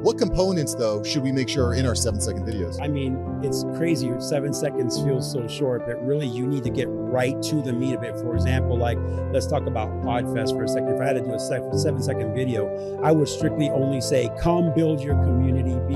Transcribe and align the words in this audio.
What 0.00 0.18
components, 0.18 0.74
though, 0.74 1.02
should 1.04 1.22
we 1.22 1.30
make 1.30 1.48
sure 1.48 1.68
are 1.68 1.74
in 1.74 1.86
our 1.86 1.94
seven 1.94 2.20
second 2.20 2.44
videos? 2.44 2.80
I 2.80 2.88
mean, 2.88 3.16
it's 3.42 3.64
crazy. 3.76 4.12
Seven 4.18 4.52
seconds 4.52 5.00
feels 5.00 5.30
so 5.30 5.46
short, 5.46 5.86
but 5.86 6.04
really 6.04 6.26
you 6.26 6.46
need 6.46 6.64
to 6.64 6.70
get 6.70 6.86
right 6.88 7.40
to 7.42 7.62
the 7.62 7.72
meat 7.72 7.94
of 7.94 8.02
it. 8.02 8.16
For 8.16 8.34
example, 8.34 8.76
like 8.76 8.98
let's 9.32 9.46
talk 9.46 9.66
about 9.66 9.90
Podfest 10.02 10.56
for 10.56 10.64
a 10.64 10.68
second. 10.68 10.88
If 10.88 11.00
I 11.00 11.04
had 11.04 11.12
to 11.14 11.20
do 11.20 11.34
a 11.34 11.38
seven 11.38 12.02
second 12.02 12.34
video, 12.34 13.00
I 13.02 13.12
would 13.12 13.28
strictly 13.28 13.70
only 13.70 14.00
say, 14.00 14.28
come 14.40 14.74
build 14.74 15.00
your 15.00 15.14
community, 15.22 15.78
be 15.86 15.94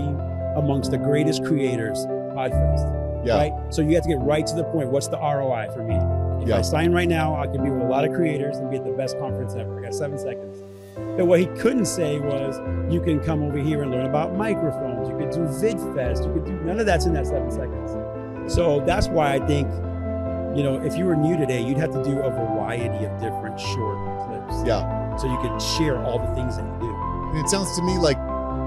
amongst 0.57 0.93
the 0.93 0.99
greatest 0.99 1.45
creators, 1.45 2.07
Podfest. 2.07 3.27
Yeah. 3.27 3.37
Right? 3.39 3.75
So 3.75 3.83
you 3.83 3.95
have 3.97 4.05
to 4.05 4.09
get 4.11 4.21
right 4.21 4.47
to 4.47 4.55
the 4.55 4.65
point. 4.65 4.91
What's 4.91 5.09
the 5.09 5.19
ROI 5.19 5.71
for 5.75 5.83
me? 5.83 5.97
If 6.43 6.49
Yeah. 6.49 6.59
I 6.59 6.63
sign 6.63 6.93
right 6.93 7.09
now, 7.09 7.35
I 7.35 7.49
can 7.49 7.65
be 7.65 7.71
with 7.71 7.83
a 7.83 7.87
lot 7.89 8.05
of 8.05 8.13
creators 8.15 8.59
and 8.59 8.71
be 8.71 8.77
at 8.77 8.85
the 8.85 8.93
best 8.93 9.19
conference 9.19 9.55
ever. 9.57 9.81
I 9.81 9.83
got 9.83 9.95
seven 9.95 10.17
seconds. 10.17 10.63
But 10.97 11.27
what 11.27 11.41
he 11.41 11.47
couldn't 11.47 11.87
say 11.87 12.19
was, 12.21 12.59
you 12.93 13.01
can 13.01 13.21
come 13.21 13.43
over 13.43 13.59
here 13.59 13.83
and 13.83 13.91
learn 13.91 14.07
about 14.07 14.35
microphones. 14.35 15.09
You 15.09 15.17
could 15.17 15.31
do 15.31 15.41
VidFest. 15.41 16.27
You 16.27 16.33
could 16.33 16.45
do 16.47 16.53
none 16.65 16.81
of 16.81 16.87
that's 16.87 17.07
in 17.07 17.13
that 17.15 17.27
seven 17.27 17.51
seconds. 17.51 17.93
So 18.53 18.81
that's 18.87 19.09
why 19.09 19.35
I 19.35 19.47
think, 19.47 19.69
you 20.57 20.63
know, 20.63 20.81
if 20.83 20.97
you 20.97 21.05
were 21.05 21.17
new 21.17 21.37
today, 21.37 21.61
you'd 21.61 21.79
have 21.79 21.93
to 21.93 22.03
do 22.03 22.21
a 22.21 22.31
variety 22.31 23.05
of 23.05 23.21
different 23.21 23.61
short 23.61 23.99
clips. 24.27 24.67
Yeah. 24.67 25.17
So 25.17 25.27
you 25.27 25.39
could 25.39 25.61
share 25.61 26.03
all 26.03 26.19
the 26.19 26.35
things 26.35 26.57
that 26.57 26.65
you 26.65 26.79
do. 26.81 26.95
And 27.33 27.39
it 27.45 27.49
sounds 27.49 27.75
to 27.77 27.83
me 27.83 27.99
like 27.99 28.19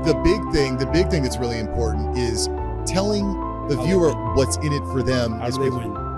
the 0.06 0.14
big 0.24 0.54
thing, 0.54 0.78
the 0.78 0.86
big 0.88 1.10
thing 1.10 1.24
that's 1.24 1.38
really 1.38 1.60
important 1.60 2.18
is 2.18 2.48
telling 2.86 3.26
the 3.68 3.76
How 3.76 3.86
viewer 3.86 4.12
what's 4.36 4.58
in 4.58 4.72
it 4.72 4.84
for 4.92 5.02
them. 5.02 5.40
How 5.40 5.50
do 5.50 5.64
they 5.64 5.70
win? 5.70 6.09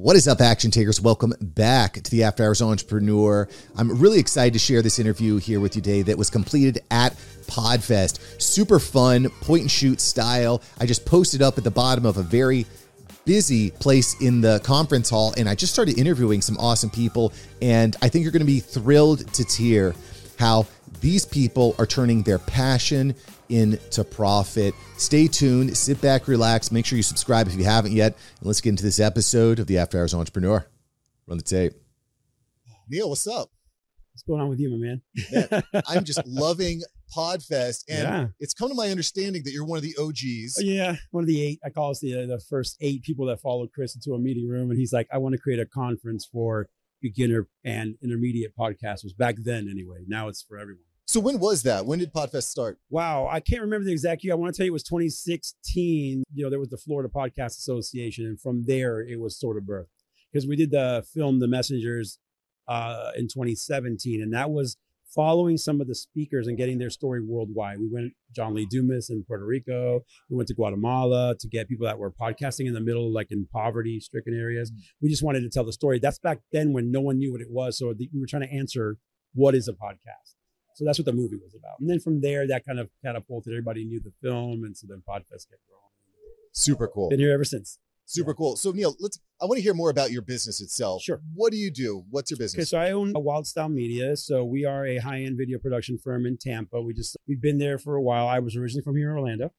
What 0.00 0.16
is 0.16 0.26
up, 0.26 0.40
action 0.40 0.70
takers? 0.70 0.98
Welcome 0.98 1.34
back 1.42 1.92
to 1.92 2.10
the 2.10 2.24
After 2.24 2.42
Hours 2.42 2.62
Entrepreneur. 2.62 3.46
I'm 3.76 3.98
really 3.98 4.18
excited 4.18 4.54
to 4.54 4.58
share 4.58 4.80
this 4.80 4.98
interview 4.98 5.36
here 5.36 5.60
with 5.60 5.76
you 5.76 5.82
today 5.82 6.00
that 6.00 6.16
was 6.16 6.30
completed 6.30 6.82
at 6.90 7.14
Podfest. 7.46 8.40
Super 8.40 8.78
fun, 8.78 9.28
point 9.42 9.60
and 9.60 9.70
shoot 9.70 10.00
style. 10.00 10.62
I 10.78 10.86
just 10.86 11.04
posted 11.04 11.42
up 11.42 11.58
at 11.58 11.64
the 11.64 11.70
bottom 11.70 12.06
of 12.06 12.16
a 12.16 12.22
very 12.22 12.64
busy 13.26 13.72
place 13.72 14.18
in 14.22 14.40
the 14.40 14.58
conference 14.64 15.10
hall, 15.10 15.34
and 15.36 15.46
I 15.46 15.54
just 15.54 15.74
started 15.74 15.98
interviewing 15.98 16.40
some 16.40 16.56
awesome 16.56 16.88
people. 16.88 17.34
And 17.60 17.94
I 18.00 18.08
think 18.08 18.22
you're 18.22 18.32
going 18.32 18.40
to 18.40 18.46
be 18.46 18.60
thrilled 18.60 19.30
to 19.34 19.44
hear 19.44 19.94
how 20.38 20.66
these 21.00 21.24
people 21.24 21.74
are 21.78 21.86
turning 21.86 22.22
their 22.22 22.38
passion 22.38 23.14
into 23.48 24.04
profit. 24.04 24.74
Stay 24.96 25.26
tuned, 25.26 25.76
sit 25.76 26.00
back, 26.00 26.28
relax, 26.28 26.70
make 26.70 26.86
sure 26.86 26.96
you 26.96 27.02
subscribe 27.02 27.46
if 27.48 27.54
you 27.54 27.64
haven't 27.64 27.92
yet. 27.92 28.14
And 28.38 28.46
let's 28.46 28.60
get 28.60 28.70
into 28.70 28.82
this 28.84 29.00
episode 29.00 29.58
of 29.58 29.66
the 29.66 29.78
After 29.78 29.98
Hours 29.98 30.14
Entrepreneur. 30.14 30.64
Run 31.26 31.38
the 31.38 31.44
tape. 31.44 31.72
Neil, 32.88 33.08
what's 33.08 33.26
up? 33.26 33.50
What's 34.12 34.22
going 34.24 34.40
on 34.40 34.48
with 34.48 34.58
you, 34.60 34.70
my 34.70 34.76
man? 35.48 35.62
I'm 35.88 36.04
just 36.04 36.20
loving 36.26 36.82
Podfest, 37.16 37.84
and 37.88 37.98
Yeah. 38.02 38.26
it's 38.38 38.52
come 38.54 38.68
to 38.68 38.74
my 38.74 38.90
understanding 38.90 39.42
that 39.44 39.52
you're 39.52 39.64
one 39.64 39.78
of 39.78 39.82
the 39.82 39.96
OGs. 39.98 40.56
Oh, 40.58 40.62
Yeah, 40.62 40.96
one 41.10 41.24
of 41.24 41.28
the 41.28 41.42
eight. 41.42 41.60
I 41.64 41.70
call 41.70 41.90
us 41.90 42.00
the 42.00 42.22
uh, 42.22 42.26
the 42.26 42.40
first 42.48 42.76
eight 42.80 43.02
people 43.02 43.26
that 43.26 43.40
followed 43.40 43.70
Chris 43.72 43.94
into 43.94 44.14
a 44.14 44.18
meeting 44.18 44.48
room, 44.48 44.70
and 44.70 44.78
he's 44.78 44.92
like, 44.92 45.08
"I 45.12 45.18
want 45.18 45.32
to 45.34 45.38
create 45.40 45.58
a 45.58 45.66
conference 45.66 46.24
for 46.30 46.68
beginner 47.00 47.48
and 47.64 47.96
intermediate 48.02 48.54
podcasters." 48.56 49.16
Back 49.16 49.36
then, 49.38 49.68
anyway. 49.68 50.04
Now 50.06 50.28
it's 50.28 50.42
for 50.42 50.58
everyone. 50.58 50.82
So 51.10 51.18
when 51.18 51.40
was 51.40 51.64
that? 51.64 51.86
When 51.86 51.98
did 51.98 52.12
Podfest 52.12 52.44
start? 52.44 52.78
Wow, 52.88 53.26
I 53.28 53.40
can't 53.40 53.62
remember 53.62 53.84
the 53.84 53.90
exact 53.90 54.22
year. 54.22 54.32
I 54.32 54.36
want 54.36 54.54
to 54.54 54.56
tell 54.56 54.64
you 54.64 54.70
it 54.70 54.72
was 54.72 54.84
2016. 54.84 56.22
You 56.32 56.44
know, 56.44 56.48
there 56.48 56.60
was 56.60 56.68
the 56.68 56.76
Florida 56.76 57.08
Podcast 57.12 57.58
Association, 57.58 58.26
and 58.26 58.40
from 58.40 58.62
there 58.64 59.00
it 59.00 59.18
was 59.18 59.36
sort 59.36 59.56
of 59.56 59.66
birth 59.66 59.88
because 60.32 60.46
we 60.46 60.54
did 60.54 60.70
the 60.70 61.04
film 61.12 61.40
The 61.40 61.48
Messengers 61.48 62.20
uh, 62.68 63.10
in 63.16 63.24
2017, 63.24 64.22
and 64.22 64.32
that 64.32 64.52
was 64.52 64.76
following 65.12 65.56
some 65.56 65.80
of 65.80 65.88
the 65.88 65.96
speakers 65.96 66.46
and 66.46 66.56
getting 66.56 66.78
their 66.78 66.90
story 66.90 67.20
worldwide. 67.20 67.80
We 67.80 67.88
went 67.92 68.12
John 68.30 68.54
Lee 68.54 68.68
Dumas 68.70 69.10
in 69.10 69.24
Puerto 69.24 69.44
Rico. 69.44 70.04
We 70.28 70.36
went 70.36 70.46
to 70.46 70.54
Guatemala 70.54 71.34
to 71.40 71.48
get 71.48 71.68
people 71.68 71.88
that 71.88 71.98
were 71.98 72.12
podcasting 72.12 72.68
in 72.68 72.72
the 72.72 72.80
middle, 72.80 73.12
like 73.12 73.32
in 73.32 73.48
poverty-stricken 73.52 74.32
areas. 74.32 74.70
We 75.02 75.08
just 75.08 75.24
wanted 75.24 75.40
to 75.40 75.50
tell 75.50 75.64
the 75.64 75.72
story. 75.72 75.98
That's 75.98 76.20
back 76.20 76.38
then 76.52 76.72
when 76.72 76.92
no 76.92 77.00
one 77.00 77.18
knew 77.18 77.32
what 77.32 77.40
it 77.40 77.50
was, 77.50 77.78
so 77.78 77.94
the, 77.94 78.08
we 78.14 78.20
were 78.20 78.28
trying 78.28 78.46
to 78.46 78.52
answer 78.52 78.98
what 79.34 79.56
is 79.56 79.66
a 79.66 79.72
podcast. 79.72 80.36
So 80.74 80.84
that's 80.84 80.98
what 80.98 81.06
the 81.06 81.12
movie 81.12 81.36
was 81.36 81.54
about. 81.54 81.80
And 81.80 81.88
then 81.90 82.00
from 82.00 82.20
there, 82.20 82.46
that 82.46 82.64
kind 82.64 82.78
of 82.78 82.88
catapulted. 83.04 83.52
Everybody 83.52 83.84
knew 83.84 84.00
the 84.00 84.12
film, 84.22 84.64
and 84.64 84.76
so 84.76 84.86
then 84.88 85.02
Podfest 85.08 85.50
kept 85.50 85.66
growing. 85.68 85.80
Super 86.52 86.88
cool. 86.88 87.08
Been 87.10 87.20
here 87.20 87.32
ever 87.32 87.44
since. 87.44 87.78
Super 88.06 88.34
cool. 88.34 88.56
So 88.56 88.72
Neil, 88.72 88.96
let's. 88.98 89.20
I 89.40 89.44
want 89.44 89.58
to 89.58 89.62
hear 89.62 89.74
more 89.74 89.90
about 89.90 90.10
your 90.10 90.22
business 90.22 90.60
itself. 90.60 91.02
Sure. 91.02 91.20
What 91.34 91.52
do 91.52 91.58
you 91.58 91.70
do? 91.70 92.04
What's 92.10 92.30
your 92.30 92.38
business? 92.38 92.58
Okay, 92.58 92.64
so 92.64 92.78
I 92.78 92.90
own 92.90 93.10
a 93.10 93.20
Wildstyle 93.20 93.72
Media. 93.72 94.16
So 94.16 94.44
we 94.44 94.64
are 94.64 94.84
a 94.84 94.98
high-end 94.98 95.38
video 95.38 95.58
production 95.58 95.96
firm 95.96 96.26
in 96.26 96.36
Tampa. 96.36 96.80
We 96.82 96.92
just 96.92 97.16
we've 97.28 97.40
been 97.40 97.58
there 97.58 97.78
for 97.78 97.94
a 97.94 98.02
while. 98.02 98.26
I 98.26 98.40
was 98.40 98.56
originally 98.56 98.82
from 98.82 98.96
here 98.96 99.10
in 99.10 99.16
Orlando. 99.16 99.52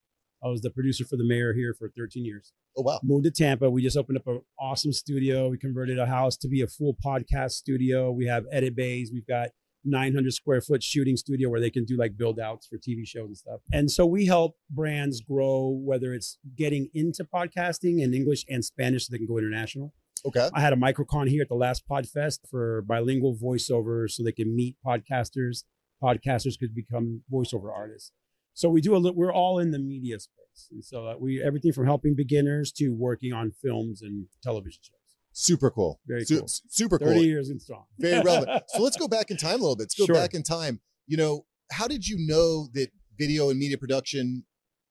I 0.44 0.50
was 0.50 0.62
the 0.62 0.70
producer 0.72 1.06
for 1.06 1.18
the 1.18 1.24
mayor 1.24 1.54
here 1.54 1.74
for 1.78 1.92
13 1.96 2.26
years. 2.26 2.52
oh 2.76 2.82
wow. 2.82 3.00
Moved 3.04 3.26
to 3.26 3.32
Tampa. 3.32 3.70
We 3.70 3.84
just 3.84 3.96
opened 3.96 4.18
up 4.18 4.28
an 4.28 4.42
awesome 4.60 4.92
studio. 4.92 5.48
We 5.50 5.58
converted 5.58 6.00
a 6.00 6.08
house 6.08 6.36
to 6.38 6.48
be 6.48 6.62
a 6.62 6.68
full 6.68 6.98
podcast 7.06 7.52
studio. 7.52 8.12
We 8.12 8.26
have 8.26 8.46
edit 8.52 8.76
bays. 8.76 9.12
We've 9.14 9.28
got 9.28 9.50
900 9.84 10.34
square 10.34 10.62
foot 10.62 10.84
shooting 10.84 11.18
studio 11.18 11.50
where 11.50 11.60
they 11.60 11.70
can 11.70 11.86
do 11.86 11.98
like 11.98 12.18
build 12.18 12.40
outs 12.40 12.68
for 12.68 12.78
TV 12.78 13.06
shows 13.06 13.28
and 13.28 13.38
stuff. 13.38 13.62
And 13.72 13.90
so 13.90 14.06
we 14.06 14.26
help 14.26 14.56
brands 14.70 15.22
grow, 15.22 15.70
whether 15.84 16.14
it's 16.14 16.38
getting 16.56 16.90
into 16.94 17.24
podcasting 17.24 18.02
in 18.02 18.14
English 18.14 18.46
and 18.50 18.64
Spanish 18.64 19.08
so 19.08 19.12
they 19.12 19.18
can 19.18 19.28
go 19.28 19.38
international. 19.38 19.94
Okay. 20.26 20.50
I 20.54 20.62
had 20.62 20.74
a 20.74 20.76
microcon 20.76 21.28
here 21.30 21.42
at 21.42 21.50
the 21.50 21.56
last 21.56 21.84
Podfest 21.90 22.40
for 22.50 22.84
bilingual 22.84 23.36
voiceover 23.36 24.10
so 24.10 24.24
they 24.24 24.32
can 24.32 24.56
meet 24.56 24.76
podcasters. 24.86 25.64
Podcasters 26.02 26.60
could 26.60 26.76
become 26.76 27.24
voiceover 27.32 27.72
artists. 27.76 28.12
So 28.54 28.70
we 28.70 28.82
do 28.82 28.96
a 28.96 28.98
little, 28.98 29.18
we're 29.18 29.34
all 29.34 29.60
in 29.60 29.72
the 29.72 29.80
media 29.80 30.20
space. 30.20 30.68
And 30.72 30.84
so 30.84 31.08
uh, 31.08 31.16
we, 31.20 31.42
everything 31.42 31.72
from 31.72 31.86
helping 31.86 32.16
beginners 32.16 32.72
to 32.74 32.90
working 32.90 33.34
on 33.34 33.52
films 33.52 34.02
and 34.02 34.28
television 34.44 34.82
shows. 34.84 35.01
Super 35.34 35.72
cool. 35.72 36.00
Very 36.08 36.26
Su- 36.26 36.40
cool. 36.40 36.48
Super 36.48 36.98
30 37.00 37.14
cool. 37.14 37.24
years 37.24 37.50
and 37.50 37.62
strong. 37.62 37.86
Very 38.00 38.22
relevant. 38.26 38.64
so 38.68 38.82
let's 38.82 38.98
go 38.98 39.08
back 39.08 39.32
in 39.32 39.38
time 39.38 39.56
a 39.56 39.64
little 39.64 39.76
bit. 39.76 39.84
Let's 39.84 39.96
go 39.96 40.06
Sure. 40.06 40.16
back 40.16 40.34
in 40.34 40.44
time. 40.44 40.82
You 41.08 41.18
know, 41.18 41.46
how 41.72 41.88
did 41.88 42.08
you 42.08 42.18
know 42.20 42.68
that 42.74 42.90
video 43.18 43.50
and 43.50 43.58
media 43.60 43.78
production 43.78 44.46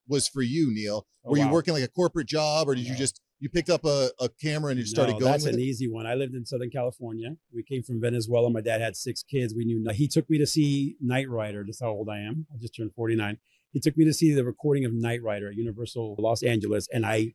was 0.08 0.26
for 0.28 0.42
you, 0.42 0.72
Neil? 0.72 1.06
Oh, 1.24 1.30
Were 1.32 1.38
you 1.38 1.48
working 1.48 1.74
like 1.74 1.82
a 1.82 1.88
corporate 1.88 2.26
job, 2.26 2.68
or 2.68 2.74
did 2.74 2.86
you 2.86 2.94
just 2.94 3.20
you 3.38 3.48
picked 3.48 3.70
up 3.70 3.84
a, 3.84 4.10
a 4.20 4.28
camera 4.42 4.70
and 4.70 4.78
you 4.78 4.84
started 4.86 5.12
No, 5.14 5.18
going 5.20 5.32
That's 5.32 5.44
an 5.46 5.54
it? 5.54 5.60
easy 5.62 5.88
one. 5.90 6.06
I 6.06 6.14
lived 6.14 6.34
in 6.34 6.44
Southern 6.44 6.70
California. 6.70 7.36
We 7.54 7.62
came 7.62 7.82
from 7.82 8.00
Venezuela. 8.00 8.50
My 8.50 8.60
dad 8.60 8.80
had 8.82 8.96
six 8.96 9.22
kids. 9.22 9.54
We 9.54 9.64
knew 9.64 9.82
he 9.92 10.08
took 10.08 10.28
me 10.28 10.36
to 10.38 10.46
see 10.46 10.96
Knight 11.00 11.28
Rider. 11.28 11.62
That's 11.66 11.80
how 11.80 11.88
old 11.88 12.08
I 12.10 12.18
am. 12.20 12.46
I 12.52 12.58
just 12.58 12.74
turned 12.76 12.92
49. 12.94 13.38
He 13.72 13.80
took 13.80 13.96
me 13.96 14.04
to 14.04 14.12
see 14.12 14.32
the 14.34 14.44
recording 14.44 14.84
of 14.84 14.92
Knight 14.92 15.22
Rider 15.22 15.48
at 15.48 15.54
Universal 15.54 16.16
Los 16.18 16.42
Angeles, 16.42 16.86
and 16.92 17.04
I 17.06 17.34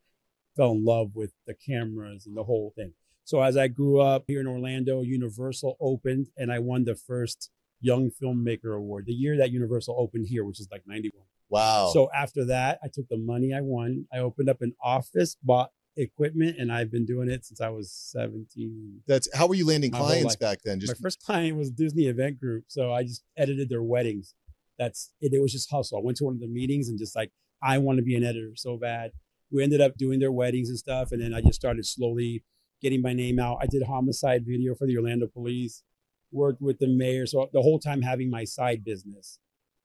fell 0.55 0.71
in 0.71 0.85
love 0.85 1.11
with 1.15 1.33
the 1.47 1.53
cameras 1.53 2.25
and 2.25 2.35
the 2.35 2.43
whole 2.43 2.73
thing. 2.75 2.93
So 3.23 3.41
as 3.41 3.57
I 3.57 3.67
grew 3.67 3.99
up 3.99 4.25
here 4.27 4.39
in 4.39 4.47
Orlando, 4.47 5.01
Universal 5.01 5.77
opened, 5.79 6.27
and 6.37 6.51
I 6.51 6.59
won 6.59 6.85
the 6.85 6.95
first 6.95 7.49
Young 7.81 8.11
Filmmaker 8.11 8.75
Award 8.75 9.05
the 9.07 9.13
year 9.13 9.37
that 9.37 9.51
Universal 9.51 9.95
opened 9.97 10.27
here, 10.27 10.45
which 10.45 10.59
is 10.59 10.67
like 10.71 10.83
91. 10.85 11.23
Wow. 11.49 11.89
So 11.93 12.09
after 12.15 12.45
that, 12.45 12.79
I 12.83 12.87
took 12.91 13.07
the 13.09 13.17
money 13.17 13.53
I 13.53 13.61
won. 13.61 14.05
I 14.13 14.19
opened 14.19 14.49
up 14.49 14.61
an 14.61 14.73
office, 14.81 15.37
bought 15.43 15.71
equipment, 15.97 16.57
and 16.59 16.71
I've 16.71 16.91
been 16.91 17.05
doing 17.05 17.29
it 17.29 17.45
since 17.45 17.61
I 17.61 17.69
was 17.69 17.91
17. 17.91 19.01
that's 19.07 19.27
how 19.33 19.47
were 19.47 19.55
you 19.55 19.65
landing 19.65 19.91
My 19.91 19.99
clients 19.99 20.35
back 20.35 20.59
then? 20.63 20.79
Just 20.79 20.99
My 20.99 21.01
first 21.01 21.21
client 21.21 21.57
was 21.57 21.71
Disney 21.71 22.07
Event 22.07 22.39
Group. 22.39 22.65
So 22.67 22.93
I 22.93 23.03
just 23.03 23.23
edited 23.37 23.69
their 23.69 23.83
weddings. 23.83 24.33
That's 24.77 25.11
it. 25.21 25.33
It 25.33 25.41
was 25.41 25.51
just 25.51 25.71
hustle. 25.71 25.97
I 25.97 26.01
went 26.01 26.17
to 26.17 26.25
one 26.25 26.35
of 26.35 26.41
the 26.41 26.47
meetings 26.47 26.89
and 26.89 26.99
just 26.99 27.15
like, 27.15 27.31
I 27.63 27.77
want 27.77 27.97
to 27.97 28.03
be 28.03 28.15
an 28.15 28.23
editor 28.23 28.51
so 28.55 28.77
bad. 28.77 29.11
We 29.51 29.63
ended 29.63 29.81
up 29.81 29.97
doing 29.97 30.19
their 30.19 30.31
weddings 30.31 30.69
and 30.69 30.77
stuff. 30.77 31.11
And 31.11 31.21
then 31.21 31.33
I 31.33 31.41
just 31.41 31.55
started 31.55 31.85
slowly 31.85 32.43
getting 32.81 33.01
my 33.01 33.13
name 33.13 33.39
out. 33.39 33.59
I 33.61 33.67
did 33.67 33.83
homicide 33.83 34.45
video 34.45 34.75
for 34.75 34.87
the 34.87 34.97
Orlando 34.97 35.27
police, 35.27 35.83
worked 36.31 36.61
with 36.61 36.79
the 36.79 36.87
mayor. 36.87 37.25
So 37.25 37.49
the 37.53 37.61
whole 37.61 37.79
time 37.79 38.01
having 38.01 38.29
my 38.29 38.43
side 38.43 38.83
business. 38.83 39.39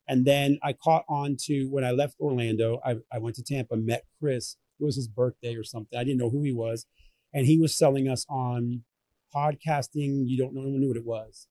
And 0.08 0.24
then 0.24 0.58
I 0.62 0.72
caught 0.72 1.04
on 1.08 1.36
to 1.42 1.66
when 1.66 1.84
I 1.84 1.92
left 1.92 2.16
Orlando, 2.18 2.80
I, 2.84 2.96
I 3.12 3.18
went 3.18 3.36
to 3.36 3.44
Tampa, 3.44 3.76
met 3.76 4.04
Chris. 4.18 4.56
It 4.80 4.84
was 4.84 4.96
his 4.96 5.06
birthday 5.06 5.54
or 5.54 5.62
something. 5.62 5.98
I 5.98 6.04
didn't 6.04 6.18
know 6.18 6.30
who 6.30 6.42
he 6.42 6.52
was. 6.52 6.86
And 7.32 7.46
he 7.46 7.58
was 7.58 7.76
selling 7.78 8.08
us 8.08 8.26
on 8.28 8.82
podcasting. 9.32 10.24
You 10.26 10.36
don't 10.36 10.52
know, 10.52 10.62
no 10.62 10.70
one 10.70 10.80
knew 10.80 10.88
what 10.88 10.96
it 10.96 11.06
was. 11.06 11.46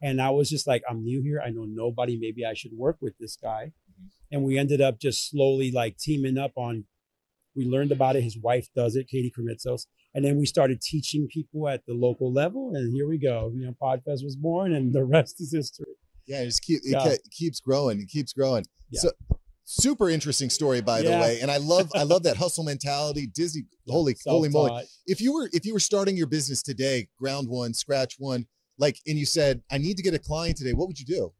And 0.00 0.22
I 0.22 0.30
was 0.30 0.48
just 0.48 0.66
like, 0.68 0.84
I'm 0.88 1.02
new 1.02 1.22
here. 1.22 1.42
I 1.44 1.50
know 1.50 1.64
nobody. 1.66 2.16
Maybe 2.16 2.44
I 2.44 2.54
should 2.54 2.72
work 2.72 2.98
with 3.00 3.18
this 3.18 3.36
guy. 3.36 3.72
Mm-hmm. 3.90 4.06
And 4.30 4.44
we 4.44 4.58
ended 4.58 4.80
up 4.80 5.00
just 5.00 5.28
slowly 5.28 5.72
like 5.72 5.96
teaming 5.96 6.38
up 6.38 6.52
on, 6.54 6.84
we 7.58 7.66
learned 7.66 7.92
about 7.92 8.16
it. 8.16 8.22
His 8.22 8.38
wife 8.38 8.68
does 8.74 8.96
it, 8.96 9.08
Katie 9.08 9.32
Krimitsos. 9.36 9.86
And 10.14 10.24
then 10.24 10.38
we 10.38 10.46
started 10.46 10.80
teaching 10.80 11.28
people 11.28 11.68
at 11.68 11.84
the 11.86 11.92
local 11.92 12.32
level. 12.32 12.72
And 12.74 12.90
here 12.94 13.06
we 13.08 13.18
go. 13.18 13.52
You 13.54 13.66
know, 13.66 13.74
Podfest 13.82 14.24
was 14.24 14.36
born 14.36 14.72
and 14.72 14.92
the 14.94 15.04
rest 15.16 15.40
is 15.40 15.52
history. 15.52 15.92
yeah, 16.26 16.40
it 16.42 16.46
just 16.46 16.62
keep 16.62 16.80
it 16.84 16.92
Yeah. 16.92 17.16
ke- 17.16 17.30
keeps 17.30 17.60
growing. 17.60 18.00
It 18.00 18.08
keeps 18.08 18.32
growing. 18.32 18.64
Yeah. 18.90 19.00
So 19.00 19.10
super 19.64 20.08
interesting 20.08 20.48
story, 20.50 20.80
by 20.80 21.02
the 21.02 21.10
way. 21.10 21.40
And 21.42 21.50
I 21.50 21.58
love 21.58 21.90
I 21.94 22.04
love 22.04 22.22
that 22.22 22.36
hustle 22.44 22.64
mentality. 22.64 23.26
Disney, 23.26 23.64
holy 23.86 24.16
holy 24.26 24.48
moly! 24.48 24.84
If 25.06 25.20
you 25.20 25.32
were 25.34 25.50
if 25.52 25.66
you 25.66 25.72
were 25.74 25.80
starting 25.80 26.16
your 26.16 26.26
business 26.28 26.62
today, 26.62 27.08
ground 27.18 27.48
one, 27.48 27.74
scratch 27.74 28.14
one, 28.18 28.46
like, 28.78 28.96
and 29.06 29.18
you 29.18 29.26
said, 29.26 29.60
I 29.70 29.78
need 29.78 29.96
to 29.98 30.02
get 30.02 30.14
a 30.14 30.18
client 30.18 30.56
today, 30.56 30.72
what 30.72 30.86
would 30.88 30.98
you 30.98 31.04
do? 31.06 31.32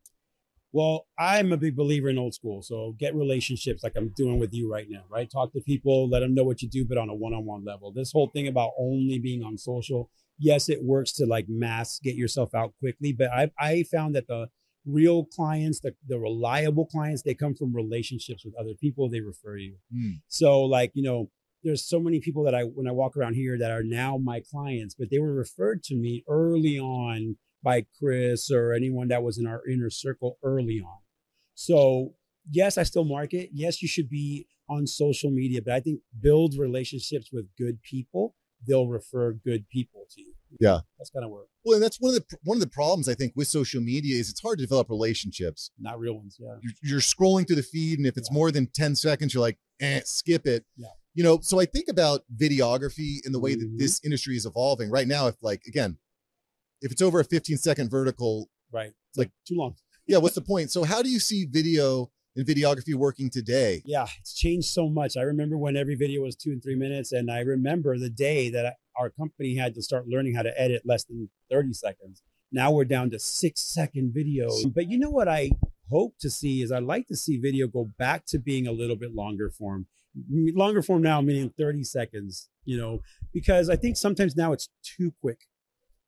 Well, 0.72 1.06
I'm 1.18 1.52
a 1.52 1.56
big 1.56 1.76
believer 1.76 2.08
in 2.08 2.18
old 2.18 2.34
school. 2.34 2.62
So 2.62 2.94
get 2.98 3.14
relationships 3.14 3.82
like 3.82 3.94
I'm 3.96 4.10
doing 4.10 4.38
with 4.38 4.52
you 4.52 4.70
right 4.70 4.86
now, 4.88 5.04
right? 5.08 5.30
Talk 5.30 5.52
to 5.54 5.60
people, 5.60 6.08
let 6.08 6.20
them 6.20 6.34
know 6.34 6.44
what 6.44 6.62
you 6.62 6.68
do, 6.68 6.84
but 6.84 6.98
on 6.98 7.08
a 7.08 7.14
one 7.14 7.32
on 7.32 7.46
one 7.46 7.64
level. 7.64 7.92
This 7.92 8.12
whole 8.12 8.28
thing 8.28 8.48
about 8.48 8.72
only 8.78 9.18
being 9.18 9.42
on 9.42 9.56
social, 9.56 10.10
yes, 10.38 10.68
it 10.68 10.82
works 10.82 11.12
to 11.14 11.26
like 11.26 11.46
mass 11.48 11.98
get 12.02 12.16
yourself 12.16 12.54
out 12.54 12.74
quickly, 12.80 13.12
but 13.12 13.30
I, 13.30 13.50
I 13.58 13.84
found 13.84 14.14
that 14.14 14.26
the 14.26 14.48
real 14.84 15.24
clients, 15.24 15.80
the, 15.80 15.94
the 16.06 16.18
reliable 16.18 16.86
clients, 16.86 17.22
they 17.22 17.34
come 17.34 17.54
from 17.54 17.74
relationships 17.74 18.44
with 18.44 18.54
other 18.58 18.74
people, 18.74 19.08
they 19.08 19.20
refer 19.20 19.56
you. 19.56 19.76
Mm. 19.94 20.20
So, 20.28 20.62
like, 20.62 20.92
you 20.94 21.02
know, 21.02 21.30
there's 21.64 21.88
so 21.88 21.98
many 21.98 22.20
people 22.20 22.44
that 22.44 22.54
I, 22.54 22.62
when 22.62 22.86
I 22.86 22.92
walk 22.92 23.16
around 23.16 23.34
here 23.34 23.58
that 23.58 23.70
are 23.70 23.82
now 23.82 24.16
my 24.16 24.40
clients, 24.50 24.94
but 24.94 25.08
they 25.10 25.18
were 25.18 25.34
referred 25.34 25.82
to 25.84 25.96
me 25.96 26.24
early 26.28 26.78
on 26.78 27.36
by 27.62 27.86
Chris 27.98 28.50
or 28.50 28.72
anyone 28.72 29.08
that 29.08 29.22
was 29.22 29.38
in 29.38 29.46
our 29.46 29.66
inner 29.66 29.90
circle 29.90 30.38
early 30.42 30.80
on. 30.84 30.98
So, 31.54 32.14
yes, 32.50 32.78
I 32.78 32.82
still 32.84 33.04
market. 33.04 33.50
Yes, 33.52 33.82
you 33.82 33.88
should 33.88 34.08
be 34.08 34.46
on 34.68 34.86
social 34.86 35.30
media, 35.30 35.60
but 35.64 35.74
I 35.74 35.80
think 35.80 36.00
build 36.20 36.54
relationships 36.58 37.30
with 37.32 37.46
good 37.56 37.82
people. 37.82 38.34
They'll 38.66 38.88
refer 38.88 39.32
good 39.32 39.68
people 39.68 40.04
to 40.10 40.20
you. 40.20 40.34
Yeah. 40.60 40.80
That's 40.98 41.10
kind 41.10 41.24
of 41.24 41.30
where, 41.30 41.44
Well, 41.64 41.74
and 41.74 41.82
that's 41.82 41.98
one 42.00 42.14
of 42.14 42.20
the 42.28 42.36
one 42.44 42.56
of 42.56 42.60
the 42.60 42.66
problems 42.68 43.08
I 43.08 43.14
think 43.14 43.32
with 43.36 43.46
social 43.48 43.80
media 43.80 44.18
is 44.18 44.30
it's 44.30 44.40
hard 44.40 44.58
to 44.58 44.64
develop 44.64 44.88
relationships. 44.90 45.70
not 45.78 45.98
real 45.98 46.14
ones. 46.16 46.36
Yeah. 46.40 46.56
You're, 46.62 46.72
you're 46.82 47.00
scrolling 47.00 47.46
through 47.46 47.56
the 47.56 47.62
feed, 47.62 47.98
and 47.98 48.06
if 48.06 48.16
it's 48.16 48.28
Yeah. 48.30 48.34
more 48.34 48.50
than 48.50 48.66
ten 48.74 48.94
seconds, 48.96 49.32
you're 49.34 49.40
like, 49.42 49.58
eh, 49.80 50.00
skip 50.04 50.46
it. 50.46 50.64
Yeah. 50.76 50.88
You 51.14 51.24
know, 51.24 51.38
so 51.40 51.60
I 51.60 51.66
think 51.66 51.88
about 51.88 52.22
videography 52.36 53.18
and 53.24 53.34
the 53.34 53.40
way 53.40 53.54
that 53.54 53.64
Mhm. 53.68 53.78
this 53.78 54.00
industry 54.04 54.36
is 54.36 54.44
evolving 54.46 54.90
right 54.90 55.06
now. 55.08 55.26
If 55.28 55.36
like 55.42 55.62
again, 55.66 55.98
if 56.80 56.92
it's 56.92 57.02
over 57.02 57.20
a 57.20 57.24
15 57.24 57.56
second 57.58 57.90
vertical, 57.90 58.48
Right. 58.70 58.92
It's 59.10 59.16
Like- 59.18 59.28
like 59.28 59.32
too 59.46 59.56
long. 59.56 59.76
yeah, 60.06 60.18
what's 60.18 60.34
the 60.34 60.42
point? 60.42 60.70
So 60.70 60.84
how 60.84 61.02
do 61.02 61.08
you 61.10 61.18
see 61.18 61.44
video 61.46 62.10
and 62.36 62.46
videography 62.46 62.94
working 62.94 63.30
today? 63.30 63.82
Yeah, 63.86 64.06
it's 64.20 64.34
changed 64.34 64.68
so 64.68 64.88
much. 64.90 65.16
I 65.16 65.22
remember 65.22 65.56
when 65.56 65.76
every 65.76 65.94
video 65.94 66.22
was 66.22 66.36
two 66.36 66.50
and 66.52 66.62
three 66.62 66.76
minutes, 66.76 67.10
and 67.12 67.30
I 67.30 67.40
remember 67.40 67.98
the 67.98 68.10
day 68.10 68.50
that 68.50 68.66
I- 68.66 68.76
our 68.96 69.10
company 69.10 69.54
had 69.54 69.74
to 69.74 69.82
start 69.82 70.06
learning 70.08 70.34
how 70.34 70.42
to 70.42 70.60
edit 70.60 70.82
less 70.84 71.04
than 71.04 71.30
30 71.50 71.72
seconds. 71.72 72.22
Now 72.52 72.72
we're 72.72 72.84
down 72.84 73.10
to 73.10 73.18
six 73.18 73.60
second 73.62 74.12
videos. 74.14 74.72
But 74.74 74.90
you 74.90 74.98
know 74.98 75.10
what 75.10 75.28
I 75.28 75.50
hope 75.88 76.18
to 76.18 76.28
see 76.30 76.60
is 76.62 76.70
I'd 76.72 76.82
like 76.82 77.06
to 77.08 77.16
see 77.16 77.38
video 77.38 77.66
go 77.68 77.86
back 77.98 78.26
to 78.26 78.38
being 78.38 78.66
a 78.66 78.72
little 78.72 78.96
bit 78.96 79.14
longer 79.14 79.50
form. 79.50 79.86
Longer 80.30 80.82
form 80.82 81.02
now, 81.02 81.20
meaning 81.20 81.50
30 81.50 81.84
seconds, 81.84 82.48
you 82.64 82.76
know, 82.76 83.00
because 83.32 83.70
I 83.70 83.76
think 83.76 83.96
sometimes 83.96 84.36
now 84.36 84.52
it's 84.52 84.68
too 84.82 85.12
quick. 85.20 85.46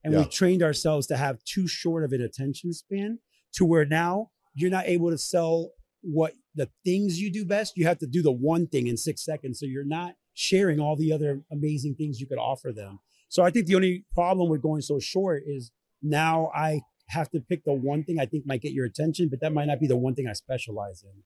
And 0.04 0.12
Yeah. 0.12 0.20
we've 0.20 0.30
trained 0.30 0.62
ourselves 0.62 1.06
to 1.08 1.16
have 1.16 1.42
too 1.44 1.66
short 1.66 2.04
of 2.04 2.12
an 2.12 2.22
attention 2.22 2.72
span 2.72 3.18
to 3.52 3.64
where 3.64 3.84
now 3.84 4.30
you're 4.54 4.70
not 4.70 4.86
able 4.86 5.10
to 5.10 5.18
sell 5.18 5.72
what 6.02 6.34
the 6.54 6.68
things 6.84 7.20
you 7.20 7.30
do 7.30 7.44
best. 7.44 7.76
You 7.76 7.86
have 7.86 7.98
to 7.98 8.06
do 8.06 8.22
the 8.22 8.32
one 8.32 8.66
thing 8.66 8.86
in 8.86 8.96
six 8.96 9.24
seconds. 9.24 9.60
So 9.60 9.66
you're 9.66 9.84
not 9.84 10.14
sharing 10.34 10.80
all 10.80 10.96
the 10.96 11.12
other 11.12 11.42
amazing 11.50 11.94
things 11.96 12.20
you 12.20 12.26
could 12.26 12.38
offer 12.38 12.72
them. 12.72 12.98
So 13.28 13.42
I 13.42 13.50
think 13.50 13.66
the 13.66 13.74
only 13.76 14.04
problem 14.14 14.48
with 14.48 14.62
going 14.62 14.80
so 14.82 14.98
short 14.98 15.42
is 15.46 15.70
now 16.02 16.50
I 16.54 16.80
have 17.08 17.30
to 17.32 17.40
pick 17.40 17.64
the 17.64 17.72
one 17.72 18.02
thing 18.04 18.18
I 18.18 18.26
think 18.26 18.46
might 18.46 18.62
get 18.62 18.72
your 18.72 18.86
attention, 18.86 19.28
but 19.28 19.40
that 19.40 19.52
might 19.52 19.66
not 19.66 19.80
be 19.80 19.86
the 19.86 19.96
one 19.96 20.14
thing 20.14 20.26
I 20.26 20.32
specialize 20.32 21.02
in. 21.04 21.22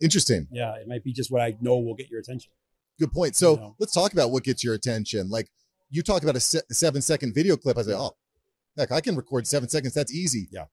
Interesting. 0.00 0.48
Yeah, 0.52 0.74
it 0.76 0.86
might 0.88 1.04
be 1.04 1.12
just 1.12 1.30
what 1.30 1.40
I 1.40 1.56
know 1.60 1.78
will 1.78 1.94
get 1.94 2.10
your 2.10 2.20
attention. 2.20 2.52
Good 2.98 3.12
point. 3.12 3.36
So 3.36 3.52
You 3.52 3.56
know. 3.60 3.76
let's 3.78 3.92
talk 3.92 4.12
about 4.12 4.30
what 4.30 4.44
gets 4.44 4.62
your 4.62 4.74
attention. 4.74 5.30
Like 5.30 5.48
you 5.92 6.02
talk 6.02 6.22
about 6.22 6.36
a 6.36 6.40
se- 6.40 6.62
seven 6.72 7.02
second 7.02 7.34
video 7.34 7.56
clip. 7.56 7.78
I 7.78 7.82
say, 7.82 7.92
oh, 7.94 8.16
heck, 8.76 8.90
I 8.90 9.00
can 9.00 9.14
record 9.14 9.46
seven 9.46 9.68
seconds. 9.68 9.94
That's 9.94 10.12
easy. 10.12 10.48
Yeah. 10.50 10.64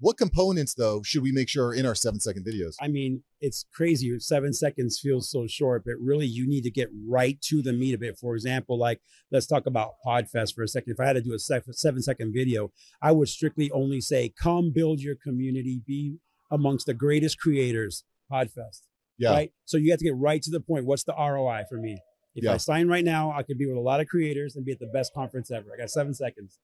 What 0.00 0.16
components 0.16 0.74
though 0.74 1.02
should 1.02 1.24
we 1.24 1.32
make 1.32 1.48
sure 1.48 1.66
are 1.66 1.74
in 1.74 1.84
our 1.84 1.94
seven 1.96 2.20
second 2.20 2.46
videos? 2.46 2.76
I 2.80 2.86
mean, 2.86 3.24
it's 3.40 3.66
crazy. 3.74 4.16
Seven 4.20 4.52
seconds 4.52 5.00
feels 5.02 5.28
so 5.28 5.48
short, 5.48 5.82
but 5.84 5.94
really 6.00 6.26
you 6.26 6.46
need 6.46 6.62
to 6.62 6.70
get 6.70 6.88
right 7.08 7.40
to 7.42 7.62
the 7.62 7.72
meat 7.72 7.94
of 7.94 8.02
it. 8.04 8.16
For 8.16 8.36
example, 8.36 8.78
like 8.78 9.00
let's 9.32 9.46
talk 9.46 9.66
about 9.66 9.94
Podfest 10.06 10.54
for 10.54 10.62
a 10.62 10.68
second. 10.68 10.92
If 10.92 11.00
I 11.00 11.06
had 11.06 11.14
to 11.14 11.20
do 11.20 11.34
a 11.34 11.38
seven 11.38 12.02
second 12.02 12.32
video, 12.32 12.70
I 13.02 13.10
would 13.10 13.28
strictly 13.28 13.72
only 13.72 14.00
say, 14.00 14.32
come 14.40 14.70
build 14.72 15.00
your 15.00 15.16
community, 15.16 15.82
be 15.84 16.18
amongst 16.48 16.86
the 16.86 16.94
greatest 16.94 17.40
creators, 17.40 18.04
Podfest. 18.30 18.82
Yeah. 19.18 19.30
Right. 19.30 19.52
So 19.64 19.78
you 19.78 19.90
have 19.90 19.98
to 19.98 20.04
get 20.04 20.16
right 20.16 20.40
to 20.42 20.50
the 20.52 20.60
point. 20.60 20.86
What's 20.86 21.02
the 21.02 21.14
ROI 21.18 21.64
for 21.68 21.78
me? 21.78 21.98
If 22.38 22.44
Yeah. 22.44 22.54
I 22.54 22.56
sign 22.56 22.88
right 22.88 23.04
now, 23.04 23.32
I 23.32 23.42
could 23.42 23.58
be 23.58 23.66
with 23.66 23.76
a 23.76 23.80
lot 23.80 24.00
of 24.00 24.08
creators 24.08 24.56
and 24.56 24.64
be 24.64 24.72
at 24.72 24.78
the 24.78 24.86
best 24.86 25.12
conference 25.12 25.50
ever. 25.50 25.68
I 25.74 25.76
got 25.76 25.90
seven 25.90 26.14
seconds. 26.14 26.58